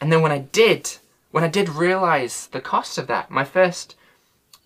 And 0.00 0.12
then 0.12 0.22
when 0.22 0.32
I 0.32 0.38
did, 0.38 0.96
when 1.30 1.44
I 1.44 1.48
did 1.48 1.68
realize 1.68 2.46
the 2.48 2.60
cost 2.60 2.98
of 2.98 3.06
that, 3.08 3.30
my 3.30 3.44
first 3.44 3.96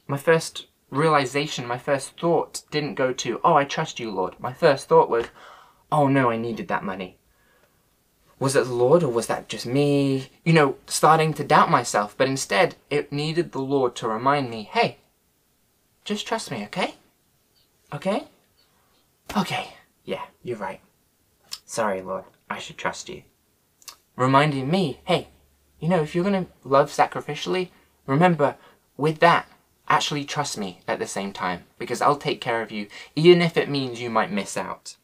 my 0.08 0.16
first 0.16 0.66
realization, 0.90 1.66
my 1.66 1.78
first 1.78 2.18
thought 2.18 2.62
didn't 2.70 2.94
go 2.94 3.12
to, 3.12 3.40
oh, 3.42 3.54
I 3.54 3.64
trust 3.64 3.98
you, 3.98 4.10
Lord. 4.10 4.38
My 4.38 4.52
first 4.52 4.88
thought 4.88 5.10
was, 5.10 5.26
oh 5.90 6.06
no, 6.06 6.30
I 6.30 6.36
needed 6.36 6.68
that 6.68 6.84
money. 6.84 7.18
Was 8.38 8.54
it 8.54 8.66
the 8.66 8.74
Lord 8.74 9.02
or 9.02 9.08
was 9.08 9.28
that 9.28 9.48
just 9.48 9.66
me? 9.66 10.28
You 10.44 10.52
know, 10.52 10.76
starting 10.86 11.32
to 11.34 11.44
doubt 11.44 11.70
myself, 11.70 12.14
but 12.16 12.28
instead 12.28 12.76
it 12.90 13.12
needed 13.12 13.52
the 13.52 13.60
Lord 13.60 13.96
to 13.96 14.08
remind 14.08 14.50
me, 14.50 14.68
hey, 14.70 14.98
just 16.04 16.26
trust 16.26 16.50
me, 16.50 16.64
okay? 16.64 16.96
Okay? 17.92 18.28
Okay, 19.36 19.74
yeah, 20.04 20.22
you're 20.42 20.58
right. 20.58 20.80
Sorry, 21.64 22.02
Lord, 22.02 22.24
I 22.48 22.58
should 22.58 22.76
trust 22.76 23.08
you. 23.08 23.22
Reminding 24.16 24.70
me, 24.70 25.00
hey, 25.04 25.28
you 25.80 25.88
know, 25.88 26.02
if 26.02 26.14
you're 26.14 26.24
going 26.24 26.44
to 26.44 26.50
love 26.62 26.90
sacrificially, 26.90 27.70
remember, 28.06 28.56
with 28.96 29.18
that, 29.20 29.48
actually 29.88 30.24
trust 30.24 30.56
me 30.56 30.80
at 30.86 30.98
the 30.98 31.06
same 31.06 31.32
time, 31.32 31.64
because 31.78 32.00
I'll 32.00 32.16
take 32.16 32.40
care 32.40 32.62
of 32.62 32.70
you, 32.70 32.88
even 33.14 33.42
if 33.42 33.56
it 33.56 33.68
means 33.68 34.00
you 34.00 34.10
might 34.10 34.30
miss 34.30 34.56
out. 34.56 34.96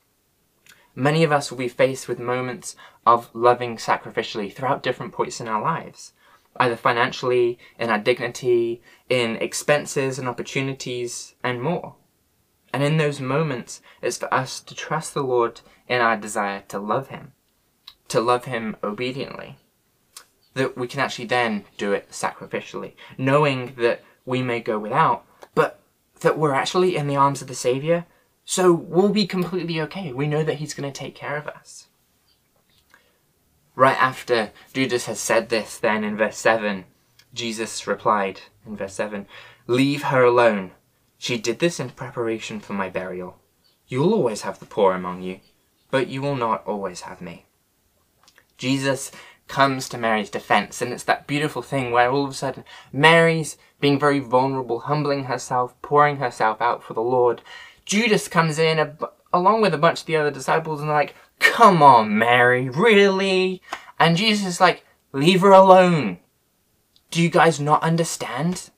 Many 0.94 1.24
of 1.24 1.32
us 1.32 1.50
will 1.50 1.58
be 1.58 1.68
faced 1.68 2.06
with 2.06 2.18
moments 2.18 2.76
of 3.06 3.30
loving 3.32 3.76
sacrificially 3.76 4.52
throughout 4.52 4.82
different 4.82 5.12
points 5.12 5.40
in 5.40 5.48
our 5.48 5.62
lives, 5.62 6.12
either 6.56 6.76
financially, 6.76 7.58
in 7.78 7.88
our 7.88 7.98
dignity, 7.98 8.82
in 9.08 9.36
expenses 9.36 10.18
and 10.18 10.28
opportunities, 10.28 11.34
and 11.42 11.62
more. 11.62 11.96
And 12.72 12.82
in 12.82 12.98
those 12.98 13.20
moments, 13.20 13.80
it's 14.00 14.18
for 14.18 14.32
us 14.32 14.60
to 14.60 14.74
trust 14.74 15.14
the 15.14 15.22
Lord 15.22 15.60
in 15.88 16.00
our 16.00 16.16
desire 16.16 16.62
to 16.68 16.78
love 16.78 17.08
Him, 17.08 17.32
to 18.08 18.20
love 18.20 18.44
Him 18.44 18.76
obediently. 18.82 19.56
That 20.54 20.76
we 20.76 20.86
can 20.86 21.00
actually 21.00 21.26
then 21.26 21.64
do 21.78 21.92
it 21.92 22.10
sacrificially, 22.10 22.92
knowing 23.16 23.74
that 23.76 24.02
we 24.26 24.42
may 24.42 24.60
go 24.60 24.78
without, 24.78 25.24
but 25.54 25.80
that 26.20 26.38
we're 26.38 26.54
actually 26.54 26.96
in 26.96 27.06
the 27.06 27.16
arms 27.16 27.40
of 27.40 27.48
the 27.48 27.54
Saviour 27.54 28.06
so 28.44 28.72
we'll 28.72 29.10
be 29.10 29.26
completely 29.26 29.80
okay. 29.82 30.12
We 30.12 30.26
know 30.26 30.42
that 30.42 30.56
he's 30.56 30.74
going 30.74 30.90
to 30.90 30.98
take 30.98 31.14
care 31.14 31.36
of 31.36 31.46
us. 31.46 31.86
Right 33.74 34.00
after 34.00 34.50
Judas 34.74 35.06
has 35.06 35.18
said 35.18 35.48
this, 35.48 35.78
then 35.78 36.04
in 36.04 36.16
verse 36.16 36.36
7, 36.36 36.84
Jesus 37.32 37.86
replied 37.86 38.42
in 38.66 38.76
verse 38.76 38.94
7 38.94 39.26
Leave 39.66 40.02
her 40.04 40.22
alone. 40.22 40.72
She 41.16 41.38
did 41.38 41.60
this 41.60 41.80
in 41.80 41.90
preparation 41.90 42.60
for 42.60 42.72
my 42.72 42.90
burial. 42.90 43.38
You'll 43.86 44.12
always 44.12 44.42
have 44.42 44.58
the 44.58 44.66
poor 44.66 44.92
among 44.92 45.22
you, 45.22 45.40
but 45.90 46.08
you 46.08 46.20
will 46.20 46.36
not 46.36 46.66
always 46.66 47.02
have 47.02 47.20
me. 47.20 47.46
Jesus 48.58 49.10
comes 49.48 49.88
to 49.88 49.98
Mary's 49.98 50.30
defense, 50.30 50.82
and 50.82 50.92
it's 50.92 51.04
that 51.04 51.26
beautiful 51.26 51.62
thing 51.62 51.90
where 51.90 52.10
all 52.10 52.24
of 52.24 52.30
a 52.30 52.34
sudden 52.34 52.64
Mary's 52.92 53.56
being 53.80 53.98
very 53.98 54.18
vulnerable, 54.18 54.80
humbling 54.80 55.24
herself, 55.24 55.74
pouring 55.82 56.16
herself 56.16 56.60
out 56.60 56.82
for 56.82 56.94
the 56.94 57.00
Lord, 57.00 57.42
Judas 57.92 58.26
comes 58.26 58.58
in 58.58 58.78
a, 58.78 58.96
along 59.34 59.60
with 59.60 59.74
a 59.74 59.78
bunch 59.78 60.00
of 60.00 60.06
the 60.06 60.16
other 60.16 60.30
disciples 60.30 60.80
and 60.80 60.88
they're 60.88 60.96
like, 60.96 61.14
come 61.40 61.82
on, 61.82 62.16
Mary, 62.16 62.70
really? 62.70 63.60
And 63.98 64.16
Jesus 64.16 64.46
is 64.46 64.60
like, 64.62 64.86
leave 65.12 65.42
her 65.42 65.50
alone. 65.50 66.16
Do 67.10 67.20
you 67.20 67.28
guys 67.28 67.60
not 67.60 67.82
understand? 67.82 68.70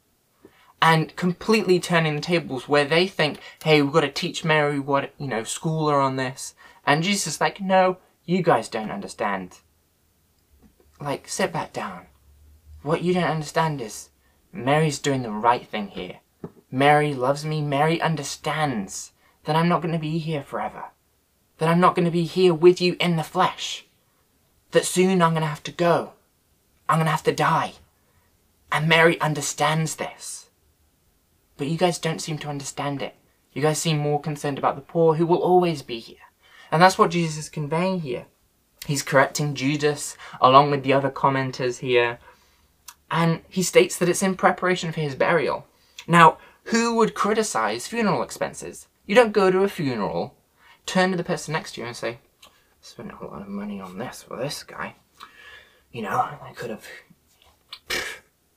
And 0.82 1.14
completely 1.14 1.78
turning 1.78 2.16
the 2.16 2.20
tables 2.20 2.68
where 2.68 2.84
they 2.84 3.06
think, 3.06 3.38
hey, 3.62 3.80
we've 3.80 3.92
got 3.92 4.00
to 4.00 4.10
teach 4.10 4.44
Mary 4.44 4.80
what, 4.80 5.14
you 5.16 5.28
know, 5.28 5.44
school 5.44 5.88
her 5.90 6.00
on 6.00 6.16
this. 6.16 6.56
And 6.84 7.04
Jesus 7.04 7.34
is 7.34 7.40
like, 7.40 7.60
no, 7.60 7.98
you 8.24 8.42
guys 8.42 8.68
don't 8.68 8.90
understand. 8.90 9.58
Like, 11.00 11.28
sit 11.28 11.52
back 11.52 11.72
down. 11.72 12.06
What 12.82 13.04
you 13.04 13.14
don't 13.14 13.22
understand 13.22 13.80
is 13.80 14.10
Mary's 14.52 14.98
doing 14.98 15.22
the 15.22 15.30
right 15.30 15.64
thing 15.64 15.86
here. 15.86 16.18
Mary 16.74 17.14
loves 17.14 17.44
me. 17.44 17.62
Mary 17.62 18.02
understands 18.02 19.12
that 19.44 19.54
I'm 19.54 19.68
not 19.68 19.80
going 19.80 19.94
to 19.94 19.98
be 19.98 20.18
here 20.18 20.42
forever. 20.42 20.86
That 21.58 21.68
I'm 21.68 21.78
not 21.78 21.94
going 21.94 22.04
to 22.04 22.10
be 22.10 22.24
here 22.24 22.52
with 22.52 22.80
you 22.80 22.96
in 22.98 23.14
the 23.14 23.22
flesh. 23.22 23.86
That 24.72 24.84
soon 24.84 25.22
I'm 25.22 25.34
going 25.34 25.42
to 25.42 25.48
have 25.48 25.62
to 25.62 25.70
go. 25.70 26.14
I'm 26.88 26.96
going 26.96 27.06
to 27.06 27.12
have 27.12 27.22
to 27.22 27.32
die. 27.32 27.74
And 28.72 28.88
Mary 28.88 29.20
understands 29.20 29.94
this. 29.94 30.50
But 31.56 31.68
you 31.68 31.78
guys 31.78 32.00
don't 32.00 32.18
seem 32.18 32.38
to 32.38 32.48
understand 32.48 33.02
it. 33.02 33.14
You 33.52 33.62
guys 33.62 33.78
seem 33.78 33.98
more 33.98 34.20
concerned 34.20 34.58
about 34.58 34.74
the 34.74 34.82
poor 34.82 35.14
who 35.14 35.26
will 35.26 35.42
always 35.42 35.82
be 35.82 36.00
here. 36.00 36.26
And 36.72 36.82
that's 36.82 36.98
what 36.98 37.12
Jesus 37.12 37.44
is 37.44 37.48
conveying 37.48 38.00
here. 38.00 38.26
He's 38.84 39.04
correcting 39.04 39.54
Judas 39.54 40.16
along 40.40 40.72
with 40.72 40.82
the 40.82 40.92
other 40.92 41.10
commenters 41.10 41.78
here. 41.78 42.18
And 43.12 43.42
he 43.48 43.62
states 43.62 43.96
that 43.98 44.08
it's 44.08 44.24
in 44.24 44.34
preparation 44.34 44.90
for 44.90 45.00
his 45.00 45.14
burial. 45.14 45.68
Now, 46.08 46.38
who 46.64 46.94
would 46.96 47.14
criticize 47.14 47.86
funeral 47.86 48.22
expenses? 48.22 48.88
You 49.06 49.14
don't 49.14 49.32
go 49.32 49.50
to 49.50 49.64
a 49.64 49.68
funeral, 49.68 50.34
turn 50.86 51.10
to 51.10 51.16
the 51.16 51.24
person 51.24 51.52
next 51.52 51.72
to 51.72 51.80
you 51.80 51.86
and 51.86 51.96
say, 51.96 52.18
spent 52.80 53.12
a 53.12 53.24
lot 53.24 53.42
of 53.42 53.48
money 53.48 53.80
on 53.80 53.98
this 53.98 54.22
for 54.22 54.36
this 54.36 54.62
guy. 54.62 54.96
You 55.92 56.02
know, 56.02 56.18
I 56.18 56.52
could 56.54 56.70
have 56.70 56.86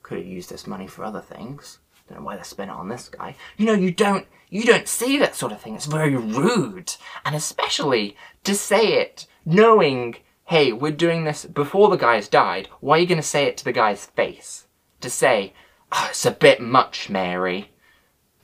could 0.02 0.20
have 0.20 0.28
used 0.28 0.50
this 0.50 0.67
money 0.67 0.88
for 0.88 1.04
other 1.04 1.22
things. 1.22 1.80
Don't 2.08 2.20
know 2.20 2.26
why 2.26 2.38
they 2.38 2.43
spent 2.43 2.72
it 2.72 2.78
on 2.78 2.88
this 2.88 3.10
guy. 3.10 3.36
You 3.58 3.65
know, 3.65 3.74
you 3.74 3.91
don't 3.91 4.26
you 4.50 4.63
don't 4.63 4.88
say 4.88 5.17
that 5.17 5.36
sort 5.36 5.52
of 5.52 5.62
thing. 5.62 5.76
It's 5.76 5.86
very 5.86 6.15
rude. 6.15 6.96
And 7.26 7.36
especially 7.36 8.15
to 8.46 8.56
say 8.56 8.93
it 9.02 9.28
knowing, 9.46 10.15
hey, 10.46 10.72
we're 10.72 10.91
doing 10.91 11.26
this 11.26 11.46
before 11.46 11.89
the 11.89 11.98
guy's 11.98 12.30
died, 12.30 12.70
why 12.80 12.98
are 12.98 13.02
you 13.02 13.08
gonna 13.08 13.22
say 13.22 13.46
it 13.46 13.58
to 13.58 13.65
the 13.65 13.74
guy's 13.74 14.06
face? 14.06 14.65
To 15.02 15.10
say, 15.10 15.54
oh, 15.91 16.08
it's 16.10 16.26
a 16.26 16.32
bit 16.32 16.62
much, 16.62 17.10
Mary. 17.10 17.72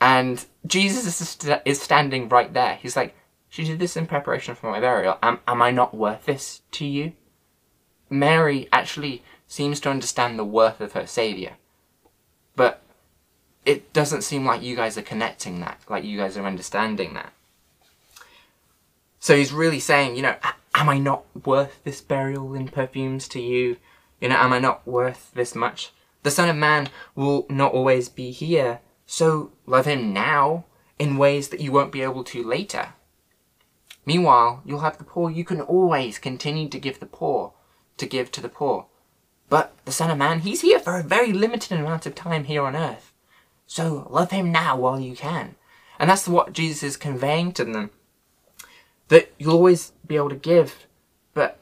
And 0.04 0.44
Jesus 0.66 1.06
is, 1.06 1.28
st 1.30 1.62
is 1.64 1.80
standing 1.80 2.28
right 2.28 2.52
there. 2.52 2.74
He's 2.74 2.94
like, 2.94 3.16
she 3.48 3.64
did 3.64 3.78
this 3.78 3.96
in 3.96 4.06
preparation 4.06 4.54
for 4.54 4.70
my 4.70 4.78
burial. 4.78 5.16
Am, 5.22 5.40
am 5.48 5.62
I 5.62 5.70
not 5.70 5.94
worth 5.94 6.26
this 6.26 6.60
to 6.72 6.84
you? 6.84 7.14
Mary 8.10 8.68
actually 8.70 9.22
seems 9.46 9.80
to 9.80 9.88
understand 9.88 10.38
the 10.38 10.44
worth 10.44 10.82
of 10.82 10.92
her 10.92 11.06
Saviour. 11.06 11.52
But 12.54 12.82
it 13.64 13.94
doesn't 13.94 14.24
seem 14.24 14.44
like 14.44 14.60
you 14.60 14.76
guys 14.76 14.98
are 14.98 15.02
connecting 15.02 15.60
that, 15.60 15.80
like 15.88 16.04
you 16.04 16.18
guys 16.18 16.36
are 16.36 16.44
understanding 16.44 17.14
that. 17.14 17.32
So 19.20 19.34
he's 19.34 19.54
really 19.54 19.80
saying, 19.80 20.16
you 20.16 20.22
know, 20.22 20.36
am 20.74 20.90
I 20.90 20.98
not 20.98 21.24
worth 21.46 21.82
this 21.82 22.02
burial 22.02 22.52
in 22.52 22.68
perfumes 22.68 23.26
to 23.28 23.40
you? 23.40 23.78
You 24.20 24.28
know, 24.28 24.36
am 24.36 24.52
I 24.52 24.58
not 24.58 24.86
worth 24.86 25.30
this 25.32 25.54
much? 25.54 25.92
The 26.24 26.30
Son 26.30 26.50
of 26.50 26.56
Man 26.56 26.90
will 27.14 27.46
not 27.48 27.72
always 27.72 28.10
be 28.10 28.32
here, 28.32 28.80
so 29.06 29.52
love 29.66 29.86
him 29.86 30.12
now 30.12 30.64
in 30.98 31.16
ways 31.16 31.48
that 31.48 31.60
you 31.60 31.72
won't 31.72 31.92
be 31.92 32.02
able 32.02 32.24
to 32.24 32.42
later. 32.42 32.94
Meanwhile, 34.06 34.62
you'll 34.64 34.80
have 34.80 34.98
the 34.98 35.04
poor 35.04 35.30
you 35.30 35.44
can 35.44 35.60
always 35.60 36.18
continue 36.18 36.68
to 36.68 36.78
give 36.78 37.00
the 37.00 37.06
poor, 37.06 37.52
to 37.96 38.06
give 38.06 38.30
to 38.32 38.40
the 38.40 38.48
poor. 38.48 38.86
But 39.48 39.74
the 39.84 39.92
Son 39.92 40.10
of 40.10 40.18
Man, 40.18 40.40
he's 40.40 40.62
here 40.62 40.78
for 40.78 40.98
a 40.98 41.02
very 41.02 41.32
limited 41.32 41.78
amount 41.78 42.06
of 42.06 42.14
time 42.14 42.44
here 42.44 42.62
on 42.62 42.76
earth. 42.76 43.12
So 43.66 44.06
love 44.10 44.30
him 44.30 44.52
now 44.52 44.76
while 44.76 45.00
you 45.00 45.14
can. 45.14 45.56
And 45.98 46.10
that's 46.10 46.28
what 46.28 46.52
Jesus 46.52 46.82
is 46.82 46.96
conveying 46.96 47.52
to 47.52 47.64
them. 47.64 47.90
That 49.08 49.32
you'll 49.38 49.54
always 49.54 49.92
be 50.06 50.16
able 50.16 50.30
to 50.30 50.36
give, 50.36 50.86
but 51.34 51.58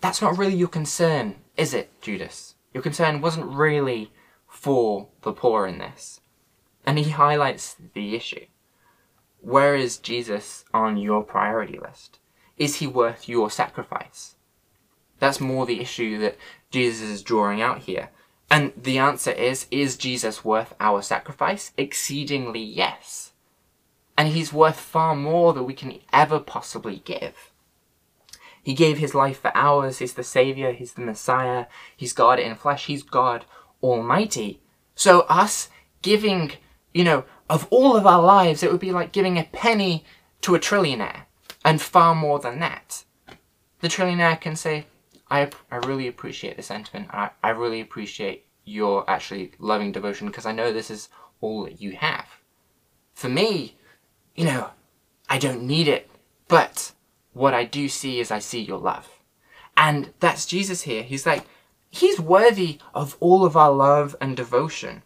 that's 0.00 0.22
not 0.22 0.38
really 0.38 0.54
your 0.54 0.68
concern, 0.68 1.36
is 1.56 1.74
it, 1.74 1.90
Judas? 2.00 2.54
Your 2.72 2.82
concern 2.82 3.20
wasn't 3.20 3.46
really 3.46 4.12
for 4.46 5.08
the 5.22 5.32
poor 5.32 5.66
in 5.66 5.78
this. 5.78 6.20
And 6.84 6.98
he 6.98 7.10
highlights 7.10 7.76
the 7.94 8.14
issue. 8.14 8.46
Where 9.40 9.74
is 9.74 9.98
Jesus 9.98 10.64
on 10.72 10.96
your 10.96 11.22
priority 11.22 11.78
list? 11.78 12.18
Is 12.56 12.76
he 12.76 12.86
worth 12.86 13.28
your 13.28 13.50
sacrifice? 13.50 14.36
That's 15.18 15.40
more 15.40 15.66
the 15.66 15.80
issue 15.80 16.18
that 16.18 16.36
Jesus 16.70 17.08
is 17.08 17.22
drawing 17.22 17.60
out 17.60 17.80
here. 17.80 18.10
And 18.50 18.72
the 18.76 18.98
answer 18.98 19.30
is, 19.30 19.66
is 19.70 19.96
Jesus 19.96 20.44
worth 20.44 20.74
our 20.78 21.02
sacrifice? 21.02 21.72
Exceedingly 21.76 22.62
yes. 22.62 23.32
And 24.16 24.28
he's 24.28 24.52
worth 24.52 24.78
far 24.78 25.16
more 25.16 25.52
than 25.52 25.64
we 25.64 25.74
can 25.74 25.98
ever 26.12 26.38
possibly 26.38 27.02
give. 27.04 27.50
He 28.62 28.74
gave 28.74 28.98
his 28.98 29.14
life 29.14 29.40
for 29.40 29.52
ours, 29.54 29.98
he's 29.98 30.14
the 30.14 30.22
Saviour, 30.22 30.72
he's 30.72 30.94
the 30.94 31.02
Messiah, 31.02 31.66
he's 31.94 32.14
God 32.14 32.38
in 32.38 32.54
flesh, 32.54 32.86
he's 32.86 33.02
God 33.02 33.44
Almighty. 33.82 34.60
So 34.94 35.20
us 35.22 35.68
giving 36.00 36.52
you 36.94 37.04
know, 37.04 37.24
of 37.50 37.66
all 37.70 37.96
of 37.96 38.06
our 38.06 38.22
lives, 38.22 38.62
it 38.62 38.70
would 38.70 38.80
be 38.80 38.92
like 38.92 39.12
giving 39.12 39.36
a 39.36 39.44
penny 39.52 40.04
to 40.40 40.54
a 40.54 40.60
trillionaire, 40.60 41.24
and 41.64 41.82
far 41.82 42.14
more 42.14 42.38
than 42.38 42.60
that. 42.60 43.04
The 43.80 43.88
trillionaire 43.88 44.40
can 44.40 44.56
say, 44.56 44.86
I, 45.30 45.50
I 45.70 45.76
really 45.76 46.08
appreciate 46.08 46.56
the 46.56 46.62
sentiment, 46.62 47.08
I, 47.10 47.30
I 47.42 47.50
really 47.50 47.80
appreciate 47.80 48.46
your 48.64 49.08
actually 49.10 49.52
loving 49.58 49.92
devotion, 49.92 50.28
because 50.28 50.46
I 50.46 50.52
know 50.52 50.72
this 50.72 50.90
is 50.90 51.08
all 51.40 51.64
that 51.64 51.80
you 51.80 51.92
have. 51.92 52.26
For 53.12 53.28
me, 53.28 53.76
you 54.34 54.44
know, 54.44 54.70
I 55.28 55.38
don't 55.38 55.62
need 55.62 55.88
it, 55.88 56.10
but 56.48 56.92
what 57.32 57.54
I 57.54 57.64
do 57.64 57.88
see 57.88 58.20
is 58.20 58.30
I 58.30 58.38
see 58.38 58.60
your 58.60 58.78
love. 58.78 59.08
And 59.76 60.12
that's 60.20 60.46
Jesus 60.46 60.82
here. 60.82 61.02
He's 61.02 61.26
like, 61.26 61.44
he's 61.90 62.20
worthy 62.20 62.78
of 62.94 63.16
all 63.20 63.44
of 63.44 63.56
our 63.56 63.72
love 63.72 64.14
and 64.20 64.36
devotion. 64.36 65.02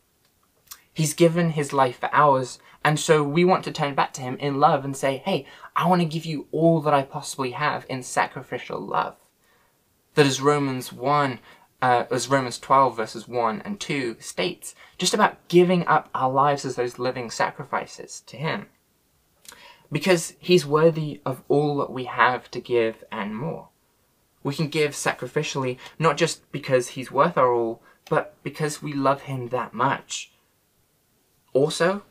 He's 0.99 1.15
given 1.15 1.51
his 1.51 1.73
life 1.73 2.01
for 2.01 2.11
ours, 2.13 2.59
and 2.85 2.99
so 2.99 3.23
we 3.23 3.45
want 3.45 3.63
to 3.67 3.71
turn 3.71 3.95
back 3.95 4.13
to 4.15 4.21
him 4.21 4.37
in 4.39 4.59
love 4.59 4.85
and 4.85 4.97
say, 4.97 5.19
hey, 5.19 5.47
I 5.77 5.87
want 5.87 6.03
to 6.03 6.05
give 6.09 6.27
you 6.27 6.49
all 6.51 6.81
that 6.81 6.93
I 6.93 7.03
possibly 7.03 7.53
have 7.53 7.87
in 7.89 8.03
sacrificial 8.03 8.81
love. 8.81 9.15
That 10.17 10.27
as 10.27 10.41
Romans 10.41 10.93
1, 10.93 11.39
uh, 11.81 12.07
as 12.11 12.27
Romans 12.29 12.59
12 12.59 12.97
verses 12.97 13.29
1 13.29 13.63
and 13.65 13.79
2 13.79 14.17
states, 14.19 14.75
just 14.99 15.15
about 15.15 15.47
giving 15.47 15.87
up 15.87 16.09
our 16.17 16.33
lives 16.33 16.65
as 16.65 16.75
those 16.75 16.99
living 16.99 17.31
sacrifices 17.31 18.21
to 18.27 18.37
him. 18.37 18.67
because 19.93 20.35
he's 20.41 20.67
worthy 20.67 21.21
of 21.25 21.45
all 21.47 21.77
that 21.77 21.93
we 21.93 22.07
have 22.07 22.51
to 22.51 22.61
give 22.61 23.05
and 23.13 23.37
more. 23.37 23.69
We 24.43 24.53
can 24.53 24.67
give 24.67 24.95
sacrificially, 24.95 25.79
not 25.97 26.17
just 26.17 26.51
because 26.51 26.89
he's 26.89 27.13
worth 27.13 27.39
our 27.39 27.53
all, 27.55 27.83
but 28.11 28.35
because 28.43 28.83
we 28.83 28.93
love 28.93 29.23
him 29.23 29.51
that 29.51 29.73
much. 29.73 30.33
Also, 31.59 32.05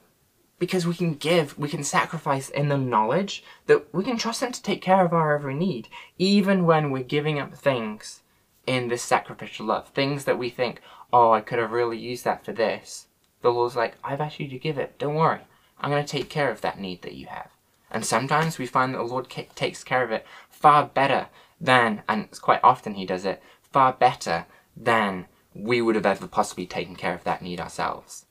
because 0.59 0.85
we 0.85 0.93
can 0.93 1.13
give, 1.13 1.57
we 1.57 1.69
can 1.69 1.81
sacrifice 1.81 2.49
in 2.49 2.67
the 2.67 2.77
knowledge 2.77 3.45
that 3.67 3.93
we 3.93 4.03
can 4.03 4.17
trust 4.17 4.43
him 4.43 4.51
to 4.51 4.61
take 4.61 4.81
care 4.81 5.05
of 5.05 5.13
our 5.13 5.33
every 5.33 5.55
need, 5.55 5.87
even 6.17 6.65
when 6.65 6.91
we're 6.91 7.01
giving 7.01 7.39
up 7.39 7.53
things 7.53 8.23
in 8.65 8.89
this 8.89 9.01
sacrificial 9.01 9.67
love. 9.67 9.87
Things 9.87 10.25
that 10.25 10.37
we 10.37 10.49
think, 10.49 10.81
oh, 11.13 11.31
I 11.31 11.39
could 11.39 11.59
have 11.59 11.71
really 11.71 11.97
used 11.97 12.25
that 12.25 12.43
for 12.43 12.51
this. 12.51 13.07
The 13.41 13.49
Lord's 13.49 13.77
like, 13.77 13.95
I've 14.03 14.19
asked 14.19 14.41
you 14.41 14.49
to 14.49 14.59
give 14.59 14.77
it. 14.77 14.99
Don't 14.99 15.15
worry. 15.15 15.39
I'm 15.79 15.91
going 15.91 16.03
to 16.03 16.11
take 16.11 16.29
care 16.29 16.51
of 16.51 16.59
that 16.59 16.77
need 16.77 17.01
that 17.03 17.15
you 17.15 17.27
have. 17.27 17.49
And 17.89 18.03
sometimes 18.03 18.57
we 18.57 18.65
find 18.65 18.93
that 18.93 18.97
the 18.97 19.05
Lord 19.05 19.29
takes 19.29 19.81
care 19.81 20.03
of 20.03 20.11
it 20.11 20.25
far 20.49 20.87
better 20.87 21.27
than, 21.61 22.03
and 22.09 22.29
quite 22.41 22.59
often 22.65 22.95
He 22.95 23.05
does 23.05 23.23
it, 23.23 23.41
far 23.61 23.93
better 23.93 24.45
than 24.75 25.27
we 25.53 25.81
would 25.81 25.95
have 25.95 26.05
ever 26.05 26.27
possibly 26.27 26.65
taken 26.65 26.97
care 26.97 27.13
of 27.13 27.23
that 27.23 27.41
need 27.41 27.61
ourselves. 27.61 28.25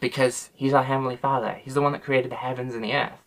Because 0.00 0.50
He's 0.54 0.72
our 0.72 0.84
Heavenly 0.84 1.16
Father. 1.16 1.60
He's 1.62 1.74
the 1.74 1.82
one 1.82 1.92
that 1.92 2.02
created 2.02 2.32
the 2.32 2.36
heavens 2.36 2.74
and 2.74 2.82
the 2.82 2.94
earth. 2.94 3.20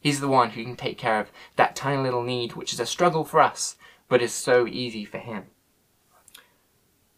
He's 0.00 0.20
the 0.20 0.28
one 0.28 0.50
who 0.50 0.64
can 0.64 0.76
take 0.76 0.98
care 0.98 1.20
of 1.20 1.30
that 1.56 1.74
tiny 1.74 2.02
little 2.02 2.22
need, 2.22 2.54
which 2.54 2.72
is 2.72 2.80
a 2.80 2.86
struggle 2.86 3.24
for 3.24 3.40
us, 3.40 3.76
but 4.08 4.22
is 4.22 4.32
so 4.32 4.66
easy 4.66 5.04
for 5.04 5.18
Him. 5.18 5.46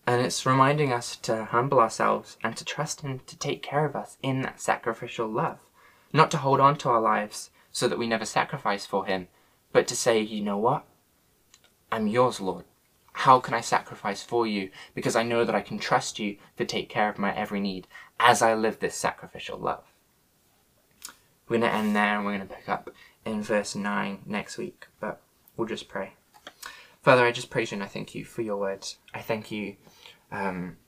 And 0.07 0.23
it's 0.23 0.47
reminding 0.47 0.93
us 0.93 1.17
to 1.17 1.45
humble 1.45 1.79
ourselves 1.79 2.37
and 2.43 2.57
to 2.57 2.65
trust 2.65 3.03
Him 3.03 3.21
to 3.27 3.39
take 3.39 3.63
care 3.63 3.85
of 3.85 3.95
us 3.95 4.17
in 4.23 4.43
that 4.43 4.61
sacrificial 4.61 5.29
love. 5.29 5.59
Not 6.13 6.31
to 6.33 6.39
hold 6.39 6.59
on 6.59 6.77
to 6.79 6.89
our 6.89 7.01
lives 7.01 7.51
so 7.71 7.87
that 7.87 7.99
we 7.99 8.07
never 8.07 8.25
sacrifice 8.25 8.87
for 8.87 9.07
Him, 9.07 9.29
but 9.73 9.87
to 9.89 9.97
say, 9.97 10.21
you 10.21 10.43
know 10.43 10.59
what? 10.59 10.85
I'm 11.93 12.07
yours, 12.07 12.41
Lord. 12.41 12.65
How 13.21 13.39
can 13.39 13.53
I 13.53 13.61
sacrifice 13.61 14.23
for 14.23 14.47
you? 14.47 14.71
Because 14.95 15.15
I 15.15 15.25
know 15.25 15.45
that 15.45 15.55
I 15.55 15.61
can 15.61 15.79
trust 15.79 16.19
you 16.19 16.39
to 16.57 16.65
take 16.65 16.89
care 16.89 17.11
of 17.11 17.19
my 17.19 17.37
every 17.37 17.61
need 17.61 17.87
as 18.19 18.41
I 18.41 18.55
live 18.55 18.79
this 18.79 18.95
sacrificial 18.95 19.59
love. 19.59 19.85
We're 21.47 21.59
going 21.59 21.71
to 21.71 21.77
end 21.77 21.95
there 21.95 22.17
and 22.17 22.25
we're 22.25 22.39
going 22.39 22.49
to 22.49 22.55
pick 22.55 22.71
up 22.71 22.89
in 23.27 23.43
verse 23.43 23.75
9 23.75 24.21
next 24.25 24.57
week, 24.57 24.87
but 25.01 25.21
we'll 25.55 25.69
just 25.69 25.87
pray. 25.87 26.15
Father, 27.03 27.27
I 27.27 27.31
just 27.31 27.51
praise 27.51 27.71
you 27.71 27.75
and 27.75 27.83
I 27.83 27.89
thank 27.89 28.15
you 28.15 28.25
for 28.25 28.41
your 28.41 28.57
words. 28.57 28.97
I 29.13 29.21
thank 29.21 29.51
you, 29.51 29.77
um, 30.33 30.79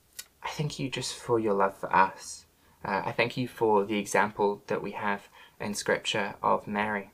I 0.42 0.49
thank 0.49 0.79
you 0.79 0.88
just 0.88 1.14
for 1.14 1.38
your 1.38 1.53
love 1.53 1.77
for 1.77 1.95
us. 1.95 2.47
Uh, 2.83 3.03
I 3.05 3.12
thank 3.12 3.37
you 3.37 3.47
for 3.47 3.85
the 3.85 3.99
example 3.99 4.62
that 4.68 4.83
we 4.83 4.92
have 4.92 5.29
in 5.61 5.75
Scripture 5.75 6.37
of 6.42 6.66
Mary. 6.66 7.11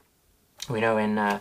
We 0.70 0.81
know 0.81 0.96
in, 0.96 1.18
uh, 1.18 1.40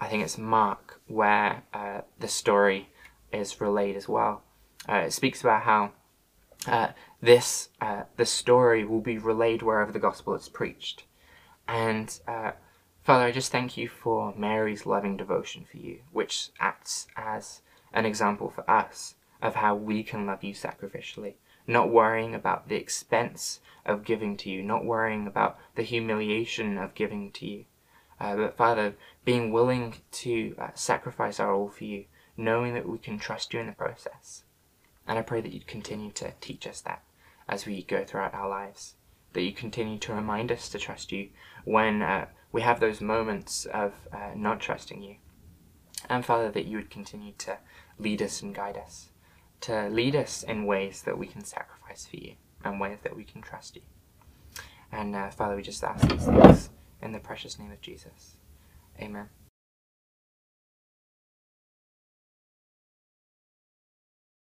I 0.00 0.06
think 0.08 0.22
it's 0.22 0.38
Mark, 0.38 1.02
where 1.08 1.64
uh, 1.74 2.00
the 2.18 2.28
story 2.28 2.88
is 3.32 3.60
relayed 3.60 3.96
as 3.96 4.08
well. 4.08 4.42
Uh, 4.88 4.96
it 5.06 5.12
speaks 5.12 5.40
about 5.40 5.62
how 5.62 5.92
uh, 6.66 6.88
this 7.20 7.68
uh, 7.80 8.02
the 8.16 8.26
story 8.26 8.84
will 8.84 9.00
be 9.00 9.18
relayed 9.18 9.62
wherever 9.62 9.92
the 9.92 9.98
gospel 9.98 10.34
is 10.34 10.48
preached. 10.48 11.04
And 11.66 12.18
Father, 13.02 13.24
I 13.24 13.32
just 13.32 13.52
thank 13.52 13.76
you 13.76 13.88
for 13.88 14.34
Mary's 14.36 14.86
loving 14.86 15.16
devotion 15.16 15.64
for 15.70 15.78
you, 15.78 16.00
which 16.12 16.50
acts 16.60 17.06
as 17.16 17.62
an 17.92 18.04
example 18.06 18.50
for 18.50 18.68
us 18.70 19.14
of 19.40 19.56
how 19.56 19.74
we 19.74 20.02
can 20.02 20.26
love 20.26 20.42
you 20.42 20.54
sacrificially 20.54 21.34
not 21.68 21.90
worrying 21.90 22.34
about 22.34 22.68
the 22.68 22.76
expense 22.76 23.60
of 23.84 24.04
giving 24.04 24.36
to 24.38 24.50
you, 24.50 24.62
not 24.62 24.84
worrying 24.84 25.26
about 25.26 25.58
the 25.76 25.82
humiliation 25.82 26.78
of 26.78 26.94
giving 26.94 27.30
to 27.30 27.46
you. 27.46 27.64
Uh, 28.18 28.34
but 28.34 28.56
Father, 28.56 28.94
being 29.24 29.52
willing 29.52 29.94
to 30.10 30.56
uh, 30.58 30.68
sacrifice 30.74 31.38
our 31.38 31.52
all 31.54 31.68
for 31.68 31.84
you, 31.84 32.06
knowing 32.38 32.72
that 32.72 32.88
we 32.88 32.96
can 32.96 33.18
trust 33.18 33.52
you 33.52 33.60
in 33.60 33.66
the 33.66 33.72
process. 33.72 34.44
And 35.06 35.18
I 35.18 35.22
pray 35.22 35.42
that 35.42 35.52
you'd 35.52 35.66
continue 35.66 36.10
to 36.12 36.32
teach 36.40 36.66
us 36.66 36.80
that 36.82 37.02
as 37.46 37.66
we 37.66 37.82
go 37.82 38.04
throughout 38.04 38.34
our 38.34 38.48
lives. 38.48 38.94
That 39.34 39.42
you 39.42 39.52
continue 39.52 39.98
to 39.98 40.14
remind 40.14 40.50
us 40.50 40.70
to 40.70 40.78
trust 40.78 41.12
you 41.12 41.28
when 41.64 42.00
uh, 42.00 42.26
we 42.50 42.62
have 42.62 42.80
those 42.80 43.02
moments 43.02 43.66
of 43.66 43.92
uh, 44.10 44.30
not 44.34 44.60
trusting 44.60 45.02
you. 45.02 45.16
And 46.08 46.24
Father, 46.24 46.50
that 46.50 46.64
you 46.64 46.78
would 46.78 46.88
continue 46.88 47.34
to 47.38 47.58
lead 47.98 48.22
us 48.22 48.40
and 48.40 48.54
guide 48.54 48.78
us 48.78 49.10
to 49.62 49.88
lead 49.88 50.14
us 50.14 50.42
in 50.42 50.66
ways 50.66 51.02
that 51.02 51.18
we 51.18 51.26
can 51.26 51.44
sacrifice 51.44 52.06
for 52.06 52.16
you 52.16 52.34
and 52.64 52.80
ways 52.80 52.98
that 53.02 53.16
we 53.16 53.24
can 53.24 53.42
trust 53.42 53.76
you. 53.76 53.82
And 54.92 55.14
uh, 55.14 55.30
Father, 55.30 55.56
we 55.56 55.62
just 55.62 55.84
ask 55.84 56.08
these 56.08 56.24
things 56.24 56.70
in 57.02 57.12
the 57.12 57.18
precious 57.18 57.58
name 57.58 57.72
of 57.72 57.80
Jesus. 57.80 58.36
Amen. 59.00 59.28